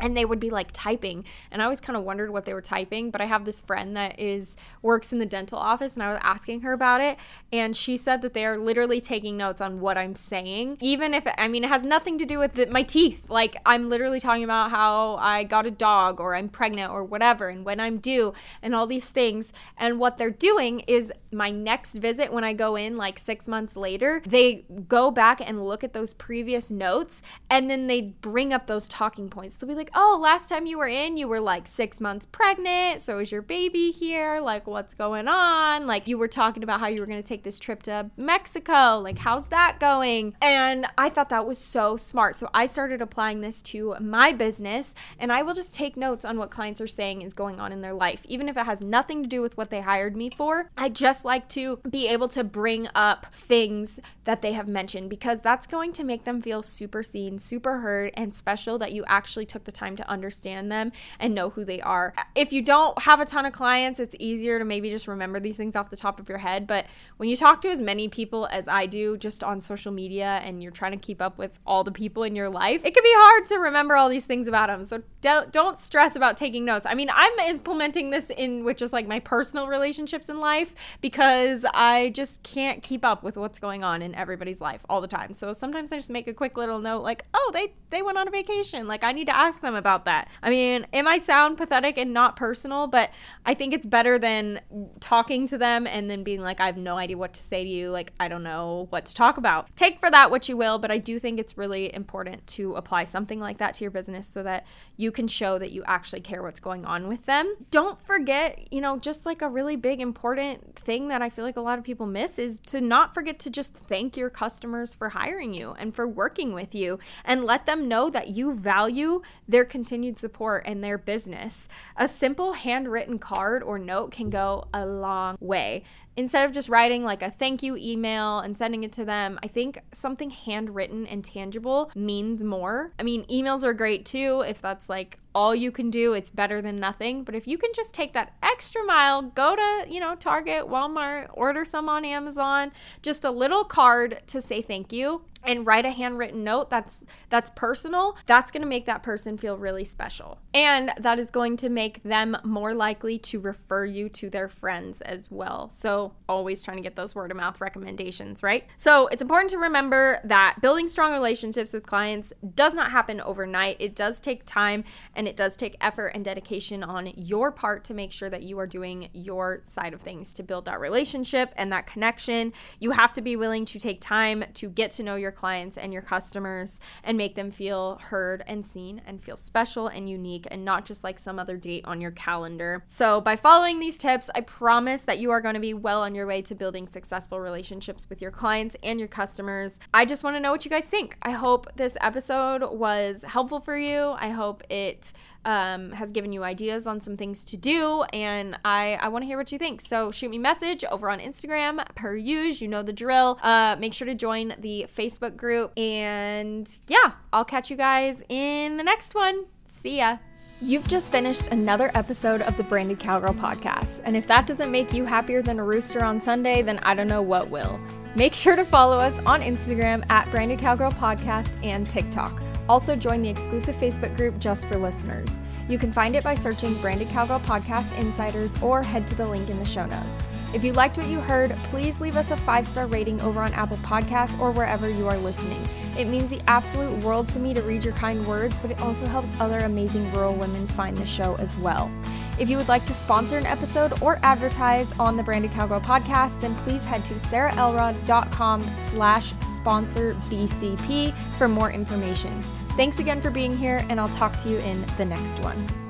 and 0.01 0.17
they 0.17 0.25
would 0.25 0.41
be 0.41 0.51
like 0.51 0.69
typing 0.73 1.25
and 1.51 1.61
i 1.61 1.65
always 1.65 1.81
kind 1.81 1.97
of 1.97 2.05
wondered 2.05 2.31
what 2.31 2.45
they 2.45 2.55
were 2.55 2.63
typing 2.63 3.11
but 3.11 3.21
i 3.21 3.25
have 3.25 3.45
this 3.45 3.61
friend 3.61 3.97
that 3.97 4.19
is 4.19 4.57
works 4.83 5.13
in 5.13 5.19
the 5.19 5.27
dental 5.27 5.59
office 5.59 5.95
and 5.95 6.03
i 6.03 6.11
was 6.11 6.21
asking 6.23 6.61
her 6.61 6.73
about 6.73 7.01
it 7.01 7.19
and 7.53 7.77
she 7.77 7.97
said 7.97 8.23
that 8.23 8.35
they 8.35 8.45
are 8.45 8.59
literally 8.59 9.01
taking 9.01 9.37
notes 9.37 9.61
on 9.61 9.81
what 9.81 9.97
i'm 9.97 10.15
saying 10.15 10.77
even 10.81 11.15
if 11.15 11.27
i 11.39 11.49
mean 11.49 11.65
it 11.65 11.69
has 11.69 11.85
nothing 11.85 12.19
to 12.19 12.25
do 12.25 12.39
with 12.39 12.55
the, 12.55 12.67
my 12.67 12.83
teeth. 12.83 13.29
Like 13.29 13.57
i'm 13.65 13.89
literally 13.89 14.21
talking 14.21 14.45
about 14.45 14.71
how 14.71 15.17
i 15.17 15.45
got 15.45 15.67
a 15.67 15.71
dog 15.71 16.21
or 16.21 16.35
i'm 16.35 16.49
pregnant 16.49 16.91
or 16.93 17.05
whatever 17.05 17.49
and 17.49 17.65
when 17.65 17.81
i'm 17.81 17.99
due 17.99 18.33
and 18.63 18.75
all 18.75 18.87
these 18.87 19.09
things 19.09 19.53
and 19.77 19.99
what 19.99 20.17
they're 20.17 20.31
doing 20.31 20.81
is 20.81 21.13
my 21.33 21.51
next 21.51 21.95
visit 21.95 22.33
when 22.33 22.45
i 22.45 22.53
go 22.53 22.77
in 22.77 22.97
like 22.97 23.19
six 23.19 23.49
months 23.49 23.77
later 23.77 24.23
they 24.27 24.65
go 24.89 25.11
back 25.11 25.41
and 25.41 25.65
look 25.65 25.85
at 25.85 25.93
those 25.93 26.15
previous 26.15 26.71
notes 26.71 27.23
and 27.51 27.71
then 27.71 27.87
they 27.87 28.01
bring 28.01 28.53
up 28.53 28.67
those 28.67 28.89
talking 28.89 29.29
points. 29.29 29.57
They'll 29.57 29.69
be 29.69 29.75
like 29.75 29.84
like, 29.85 29.91
oh, 29.95 30.19
last 30.19 30.49
time 30.49 30.65
you 30.65 30.79
were 30.79 30.89
in, 30.89 31.19
you 31.19 31.29
were 31.29 31.41
like 31.41 31.67
six 31.67 32.01
months 32.01 32.25
pregnant. 32.25 33.03
So 33.03 33.19
is 33.19 33.31
your 33.31 33.43
baby 33.43 33.91
here? 33.91 34.41
Like, 34.41 34.67
what's 34.67 34.95
going 34.95 35.29
on? 35.29 35.87
Like, 35.87 36.09
you 36.09 36.17
were 36.17 36.29
talking 36.29 36.63
about 36.63 36.81
how 36.81 36.87
you 36.87 37.01
were 37.01 37.07
going 37.07 37.23
to 37.23 37.29
take 37.29 37.43
this 37.43 37.59
trip 37.59 37.83
to 37.83 38.11
Mexico. 38.17 38.99
Like, 38.99 39.19
how's 39.19 39.49
that 39.49 39.79
going? 39.81 40.37
And 40.41 40.87
I 40.97 41.11
thought 41.11 41.29
that 41.29 41.47
was 41.47 41.59
so 41.59 41.99
smart. 41.99 42.35
So 42.35 42.49
I 42.55 42.65
started 42.65 43.03
applying 43.03 43.43
this 43.43 43.61
to 43.65 43.95
my 44.01 44.33
business 44.33 44.95
and 45.19 45.31
I 45.31 45.43
will 45.43 45.53
just 45.53 45.75
take 45.75 45.99
notes 45.99 46.25
on 46.25 46.39
what 46.39 46.51
clients 46.51 46.81
are 46.81 46.87
saying 46.87 47.21
is 47.21 47.35
going 47.35 47.61
on 47.61 47.71
in 47.71 47.83
their 47.83 47.93
life, 47.93 48.23
even 48.25 48.49
if 48.49 48.57
it 48.57 48.65
has 48.65 48.81
nothing 48.81 49.23
to 49.23 49.29
do 49.29 49.43
with 49.43 49.59
what 49.59 49.69
they 49.69 49.83
hired 49.83 50.17
me 50.17 50.31
for. 50.31 50.71
I 50.79 50.89
just 50.89 51.27
like 51.27 51.47
to 51.51 51.81
be 51.91 52.09
able 52.09 52.29
to 52.29 52.43
bring 52.43 52.89
up 52.95 53.27
things 53.35 54.01
that 54.25 54.41
they 54.41 54.55
have 54.55 54.67
mentioned 54.67 55.11
because 55.11 55.43
that's 55.43 55.67
going 55.67 55.93
to 55.93 56.05
make 56.05 56.25
them 56.25 56.41
feel 56.41 56.63
super 56.63 57.03
seen, 57.03 57.39
super 57.39 57.81
heard, 57.81 58.13
and 58.17 58.35
special 58.35 58.79
that 58.79 58.93
you 58.93 59.05
actually 59.07 59.45
took 59.45 59.65
the 59.65 59.74
time 59.75 59.97
to 59.97 60.09
understand 60.09 60.71
them 60.71 60.93
and 61.19 61.35
know 61.35 61.51
who 61.51 61.65
they 61.65 61.81
are. 61.81 62.15
If 62.35 62.53
you 62.53 62.63
don't 62.63 63.01
have 63.03 63.21
a 63.21 63.25
ton 63.25 63.47
of 63.47 63.53
clients, 63.53 64.01
it's 64.01 64.15
easier 64.19 64.59
to 64.59 64.65
maybe 64.65 64.91
just 64.91 65.09
remember 65.09 65.41
these 65.41 65.57
things 65.57 65.77
off 65.77 65.91
the 65.91 65.97
top 65.97 66.21
of 66.21 66.29
your 66.29 66.39
head. 66.39 66.67
But 66.67 66.87
when 67.17 67.29
you 67.29 67.37
talk 67.37 67.63
to 67.63 67.69
as 67.69 67.81
many 67.81 68.09
people 68.09 68.47
as 68.51 68.69
I 68.69 68.87
do 68.87 69.17
just 69.17 69.43
on 69.43 69.61
social 69.61 69.93
media 69.93 70.41
and 70.45 70.63
you're 70.63 70.73
trying 70.73 70.93
to 70.93 70.99
keep 70.99 71.21
up 71.21 71.39
with 71.39 71.59
all 71.67 71.85
the 71.85 71.93
people 71.93 72.23
in 72.23 72.35
your 72.35 72.49
life, 72.49 72.85
it 72.85 72.95
can 72.95 73.03
be 73.03 73.13
hard 73.15 73.47
to 73.47 73.57
remember 73.57 73.97
all 73.97 74.09
these 74.09 74.27
things 74.27 74.49
about 74.49 74.69
them. 74.69 74.85
So 74.85 75.03
don't, 75.21 75.53
don't 75.53 75.79
stress 75.79 76.17
about 76.17 76.37
taking 76.37 76.65
notes. 76.65 76.87
I 76.89 76.95
mean, 76.95 77.11
I'm 77.13 77.39
implementing 77.41 78.11
this 78.11 78.31
in 78.31 78.65
with 78.65 78.77
just 78.77 78.93
like 78.93 79.07
my 79.07 79.21
personal 79.21 79.69
relationships 79.69 80.29
in 80.29 80.39
life 80.39 80.75
because 81.01 81.65
I 81.75 82.11
just 82.11 82.43
can't 82.43 82.83
keep 82.83 83.05
up 83.05 83.23
with 83.23 83.37
what's 83.37 83.59
going 83.59 83.85
on 83.85 84.03
in 84.03 84.15
everybody's 84.15 84.61
life 84.61 84.85
all 84.89 85.01
the 85.01 85.09
time. 85.09 85.35
So 85.35 85.53
sometimes 85.53 85.93
I 85.93 85.97
just 85.97 86.11
make 86.11 86.29
a 86.29 86.35
quick 86.35 86.57
little 86.57 86.79
note 86.79 87.03
like, 87.03 87.25
"Oh, 87.35 87.51
they 87.53 87.75
they 87.91 88.03
went 88.03 88.19
on 88.19 88.29
a 88.29 88.31
vacation. 88.31 88.87
Like 88.87 89.05
I 89.05 89.13
need 89.13 89.27
to 89.27 89.37
ask 89.37 89.61
them 89.65 89.75
about 89.75 90.05
that. 90.05 90.29
I 90.43 90.51
mean, 90.51 90.87
it 90.93 91.03
might 91.03 91.25
sound 91.25 91.57
pathetic 91.57 91.99
and 91.99 92.13
not 92.13 92.37
personal, 92.37 92.87
but 92.87 93.11
I 93.45 93.55
think 93.55 93.75
it's 93.75 93.87
better 93.87 94.19
than 94.19 94.61
talking 95.01 95.47
to 95.49 95.59
them 95.59 95.87
and 95.87 96.11
then 96.11 96.23
being 96.23 96.41
like, 96.41 96.61
I 96.61 96.67
have 96.67 96.77
no 96.77 96.97
idea 96.97 97.19
what 97.19 97.35
to 97.35 97.43
say 97.43 97.65
to 97.65 97.69
you. 97.69 97.91
Like, 97.91 98.13
I 98.21 98.29
don't 98.29 98.43
know 98.43 98.87
what 98.91 99.07
to 99.07 99.15
talk 99.15 99.37
about. 99.37 99.75
Take 99.77 99.99
for 99.99 100.11
that 100.11 100.31
what 100.31 100.49
you 100.49 100.57
will, 100.57 100.79
but 100.79 100.91
I 100.91 100.99
do 100.99 101.19
think 101.19 101.39
it's 101.39 101.59
really 101.59 101.93
important 101.95 102.47
to 102.49 102.75
apply 102.75 103.05
something 103.05 103.41
like 103.41 103.59
that 103.59 103.75
to 103.75 103.85
your 103.85 103.91
business 103.91 104.27
so 104.27 104.43
that 104.43 104.67
you 104.97 105.11
can 105.11 105.27
show 105.27 105.59
that 105.59 105.73
you 105.73 105.83
actually 105.87 106.21
care 106.21 106.43
what's 106.43 106.61
going 106.61 106.85
on 106.85 107.09
with 107.09 107.27
them. 107.27 107.55
Don't 107.71 107.99
forget, 108.07 108.73
you 108.73 108.81
know, 108.81 108.99
just 108.99 109.27
like 109.27 109.43
a 109.43 109.49
really 109.49 109.77
big 109.77 110.01
important 110.01 110.77
thing 110.77 111.09
that 111.09 111.23
I 111.23 111.31
feel 111.31 111.45
like 111.45 111.57
a 111.57 111.61
lot 111.61 111.79
of 111.79 111.85
people 111.85 112.07
miss 112.07 112.39
is 112.39 112.61
to 112.61 112.81
not 112.81 113.15
forget 113.15 113.39
to 113.41 113.51
just 113.51 113.75
thank 113.75 114.17
your 114.17 114.31
customers 114.31 114.95
for 114.95 115.11
hiring 115.11 115.55
you 115.55 115.73
and 115.79 115.95
for 115.95 116.07
working 116.07 116.53
with 116.53 116.75
you 116.75 116.99
and 117.25 117.45
let 117.45 117.67
them 117.67 117.89
know 117.89 118.11
that 118.11 118.29
you 118.29 118.55
value 118.55 119.23
their 119.55 119.65
continued 119.65 120.19
support 120.19 120.65
and 120.67 120.83
their 120.83 120.99
business. 120.99 121.69
A 121.97 122.09
simple 122.09 122.55
handwritten 122.55 123.21
card 123.21 123.63
or 123.63 123.79
note 123.79 124.11
can 124.11 124.29
go 124.29 124.67
a 124.75 124.85
long 124.85 125.37
way 125.39 125.85
instead 126.17 126.45
of 126.45 126.53
just 126.53 126.69
writing 126.69 127.05
like 127.05 127.23
a 127.23 127.31
thank 127.31 127.63
you 127.63 127.77
email 127.77 128.41
and 128.41 128.59
sending 128.59 128.83
it 128.83 128.93
to 128.93 129.05
them, 129.05 129.39
I 129.43 129.49
think 129.49 129.81
something 129.93 130.31
handwritten 130.31 131.07
and 131.07 131.25
tangible 131.25 131.91
means 131.95 132.43
more. 132.43 132.93
I 132.99 133.05
mean, 133.05 133.25
emails 133.27 133.63
are 133.63 133.73
great 133.73 134.05
too 134.05 134.45
if 134.47 134.61
that's 134.61 134.89
like 134.89 135.19
all 135.35 135.55
you 135.55 135.71
can 135.71 135.91
do, 135.91 136.13
it's 136.13 136.31
better 136.31 136.63
than 136.63 136.77
nothing. 136.77 137.25
But 137.25 137.35
if 137.35 137.47
you 137.47 137.59
can 137.59 137.71
just 137.75 137.93
take 137.93 138.13
that 138.13 138.35
extra 138.43 138.83
mile, 138.85 139.23
go 139.23 139.57
to, 139.57 139.87
you 139.89 140.01
know, 140.01 140.15
Target, 140.15 140.65
Walmart, 140.65 141.29
order 141.33 141.65
some 141.65 141.89
on 141.89 142.05
Amazon, 142.05 142.73
just 143.03 143.25
a 143.25 143.31
little 143.31 143.65
card 143.65 144.23
to 144.29 144.41
say 144.41 144.63
thank 144.63 144.93
you 144.93 145.23
and 145.47 145.67
write 145.67 145.85
a 145.85 145.91
handwritten 145.91 146.43
note 146.43 146.71
that's 146.71 147.05
that's 147.29 147.51
personal 147.51 148.17
that's 148.27 148.51
going 148.51 148.63
to 148.63 148.69
make 148.69 148.87
that 148.87 149.03
person 149.03 149.37
feel 149.37 149.57
really 149.57 149.85
special. 149.85 150.39
And 150.53 150.93
that 150.99 151.19
is 151.19 151.31
going 151.31 151.57
to 151.59 151.69
make 151.69 152.03
them 152.03 152.37
more 152.45 152.75
likely 152.75 153.19
to 153.19 153.41
refer 153.41 153.85
you 153.85 154.09
to 154.11 154.31
their 154.31 154.49
friends 154.49 155.01
as 155.03 155.31
well. 155.31 155.69
So 155.69 156.13
always 156.29 156.63
trying 156.63 156.79
to 156.79 156.83
get 156.83 156.97
those 156.97 157.15
word 157.15 157.31
of 157.31 157.37
mouth 157.37 157.61
recommendations 157.61 158.43
right? 158.43 158.65
So 158.79 159.07
it's 159.09 159.23
important 159.23 159.51
to 159.51 159.59
remember 159.59 160.21
that 160.25 160.57
building 160.61 160.89
strong 160.89 161.13
relationships 161.13 161.73
with 161.73 161.85
clients 161.85 162.33
does 162.55 162.75
not 162.75 162.91
happen 162.91 163.21
overnight. 163.21 163.77
It 163.81 163.95
does 163.95 164.21
take 164.21 164.45
time 164.47 164.85
and 165.15 165.24
and 165.25 165.29
it 165.31 165.39
does 165.39 165.57
take 165.57 165.75
effort 165.81 166.09
and 166.09 166.23
dedication 166.23 166.85
on 166.85 167.07
your 167.17 167.51
part 167.51 167.83
to 167.85 167.95
make 167.95 168.13
sure 168.13 168.29
that 168.29 168.43
you 168.43 168.59
are 168.59 168.67
doing 168.67 169.09
your 169.15 169.61
side 169.63 169.95
of 169.95 170.03
things 170.03 170.35
to 170.35 170.43
build 170.43 170.67
that 170.67 170.79
relationship 170.79 171.51
and 171.57 171.73
that 171.73 171.87
connection. 171.87 172.53
You 172.79 172.91
have 172.91 173.15
to 173.15 173.23
be 173.23 173.35
willing 173.35 173.65
to 173.65 173.79
take 173.79 174.03
time 174.03 174.45
to 174.53 174.69
get 174.69 174.91
to 174.91 175.03
know 175.03 175.15
your 175.15 175.33
clients 175.33 175.79
and 175.79 175.95
your 175.95 176.03
customers 176.03 176.79
and 177.03 177.17
make 177.17 177.37
them 177.37 177.51
feel 177.51 177.99
heard 178.03 178.45
and 178.47 178.67
seen 178.67 179.01
and 179.07 179.23
feel 179.23 179.39
special 179.39 179.87
and 179.87 180.11
unique 180.11 180.47
and 180.51 180.63
not 180.63 180.85
just 180.85 181.03
like 181.03 181.19
some 181.19 181.39
other 181.39 181.57
date 181.57 181.87
on 181.87 182.03
your 182.03 182.11
calendar. 182.11 182.85
So, 182.87 183.23
by 183.23 183.37
following 183.37 183.81
these 183.81 183.97
tips, 183.97 184.29
I 184.35 184.43
promise 184.43 185.01
that 185.05 185.21
you 185.21 185.31
are 185.31 185.41
going 185.41 185.55
to 185.55 185.61
be 185.61 185.73
well 185.73 186.03
on 186.03 186.15
your 186.15 186.27
way 186.27 186.43
to 186.43 186.55
building 186.55 186.87
successful 186.87 187.41
relationships 187.41 188.11
with 188.11 188.21
your 188.21 188.31
clients 188.31 188.77
and 188.83 188.99
your 188.99 189.09
customers. 189.09 189.81
I 189.95 190.05
just 190.05 190.23
want 190.23 190.37
to 190.37 190.41
know 190.41 190.53
what 190.53 190.67
you 190.67 190.71
guys 190.71 190.85
think. 190.85 191.17
I 191.23 191.31
hope 191.31 191.67
this 191.77 191.97
episode 192.03 192.63
was 192.71 193.25
helpful 193.27 193.61
for 193.61 193.79
you. 193.79 194.15
I 194.19 194.29
hope 194.29 194.63
it 194.69 195.14
um, 195.45 195.93
has 195.93 196.11
given 196.11 196.33
you 196.33 196.43
ideas 196.43 196.87
on 196.87 197.01
some 197.01 197.17
things 197.17 197.45
to 197.47 197.57
do, 197.57 198.03
and 198.13 198.59
I, 198.65 198.95
I 199.01 199.09
want 199.09 199.23
to 199.23 199.27
hear 199.27 199.37
what 199.37 199.53
you 199.53 199.59
think. 199.59 199.81
So 199.81 200.11
shoot 200.11 200.31
me 200.31 200.37
a 200.37 200.41
message 200.41 200.85
over 200.85 201.11
on 201.11 201.21
Instagram, 201.21 201.85
per 201.95 202.17
usual. 202.17 202.65
You 202.65 202.69
know 202.69 202.83
the 202.83 202.93
drill. 202.93 203.39
Uh, 203.43 203.77
make 203.79 203.93
sure 203.93 204.07
to 204.07 204.15
join 204.15 204.55
the 204.59 204.87
Facebook 204.97 205.37
group, 205.37 205.73
and 205.79 206.75
yeah, 206.89 207.13
I'll 207.33 207.45
catch 207.45 207.71
you 207.71 207.77
guys 207.77 208.23
in 208.29 208.77
the 208.77 208.85
next 208.85 209.15
one. 209.15 209.45
See 209.67 209.99
ya. 209.99 210.19
You've 210.63 210.87
just 210.89 211.11
finished 211.11 211.49
another 211.49 211.91
episode 211.95 212.41
of 212.43 212.57
the 212.57 212.63
Branded 212.63 212.99
Cowgirl 212.99 213.35
podcast, 213.35 214.01
and 214.05 214.17
if 214.17 214.27
that 214.29 214.47
doesn't 214.47 214.71
make 214.71 214.93
you 214.93 215.05
happier 215.05 215.43
than 215.43 215.59
a 215.59 215.65
rooster 215.65 216.03
on 216.03 216.21
Sunday, 216.21 216.63
then 216.63 216.79
I 216.79 216.95
don't 216.95 217.09
know 217.09 217.23
what 217.23 217.51
will. 217.51 217.79
Make 218.17 218.33
sure 218.33 218.55
to 218.55 218.65
follow 218.65 218.97
us 218.97 219.19
on 219.27 219.43
Instagram 219.43 220.09
at 220.09 220.31
Branded 220.31 220.61
Cowgirl 220.61 220.93
Podcast 220.93 221.63
and 221.65 221.85
TikTok. 221.85 222.41
Also, 222.69 222.97
join 222.97 223.23
the 223.23 223.29
exclusive 223.29 223.75
Facebook 223.77 224.17
group 224.17 224.39
just 224.39 224.67
for 224.67 224.77
listeners. 224.77 225.29
You 225.69 225.79
can 225.79 225.93
find 225.93 226.15
it 226.15 226.25
by 226.25 226.35
searching 226.35 226.75
Branded 226.81 227.09
Cowgirl 227.09 227.41
Podcast 227.41 227.99
Insiders 227.99 228.61
or 228.63 228.83
head 228.83 229.07
to 229.09 229.15
the 229.15 229.27
link 229.27 229.49
in 229.49 229.59
the 229.59 229.65
show 229.65 229.87
notes. 229.87 230.23
If 230.55 230.63
you 230.63 230.73
liked 230.73 230.97
what 230.97 231.09
you 231.09 231.21
heard, 231.21 231.51
please 231.71 232.01
leave 232.01 232.17
us 232.17 232.31
a 232.31 232.37
five 232.37 232.67
star 232.67 232.87
rating 232.87 233.21
over 233.23 233.41
on 233.41 233.53
Apple 233.55 233.79
Podcasts 233.79 234.39
or 234.39 234.53
wherever 234.53 234.89
you 234.89 235.09
are 235.09 235.17
listening. 235.19 235.61
It 235.99 236.07
means 236.07 236.31
the 236.31 236.41
absolute 236.47 237.03
world 237.03 237.29
to 237.31 237.39
me 237.39 237.55
to 237.55 237.63
read 237.63 237.85
your 237.85 237.95
kind 237.95 238.25
words, 238.27 238.57
but 238.59 238.71
it 238.71 238.81
also 238.81 239.07
helps 239.07 239.41
other 239.41 239.61
amazing 239.61 240.11
rural 240.13 240.35
women 240.35 240.67
find 240.69 240.97
the 240.97 241.07
show 241.07 241.35
as 241.37 241.57
well. 241.59 241.91
If 242.39 242.51
you 242.51 242.57
would 242.57 242.69
like 242.69 242.85
to 242.87 242.93
sponsor 242.93 243.39
an 243.39 243.47
episode 243.47 244.03
or 244.03 244.19
advertise 244.23 244.93
on 244.99 245.17
the 245.17 245.23
Branded 245.23 245.53
Cowgirl 245.53 245.81
podcast, 245.81 246.41
then 246.41 246.55
please 246.57 246.85
head 246.85 247.05
to 247.07 247.15
sarahelrod.com 247.15 248.61
slash 248.91 249.33
sponsor 249.57 250.15
BCP 250.15 251.15
for 251.39 251.47
more 251.47 251.71
information. 251.71 252.43
Thanks 252.77 252.99
again 252.99 253.23
for 253.23 253.31
being 253.31 253.57
here, 253.57 253.85
and 253.89 254.01
I'll 254.01 254.09
talk 254.09 254.37
to 254.43 254.49
you 254.49 254.59
in 254.59 254.85
the 254.99 255.05
next 255.05 255.39
one. 255.39 255.84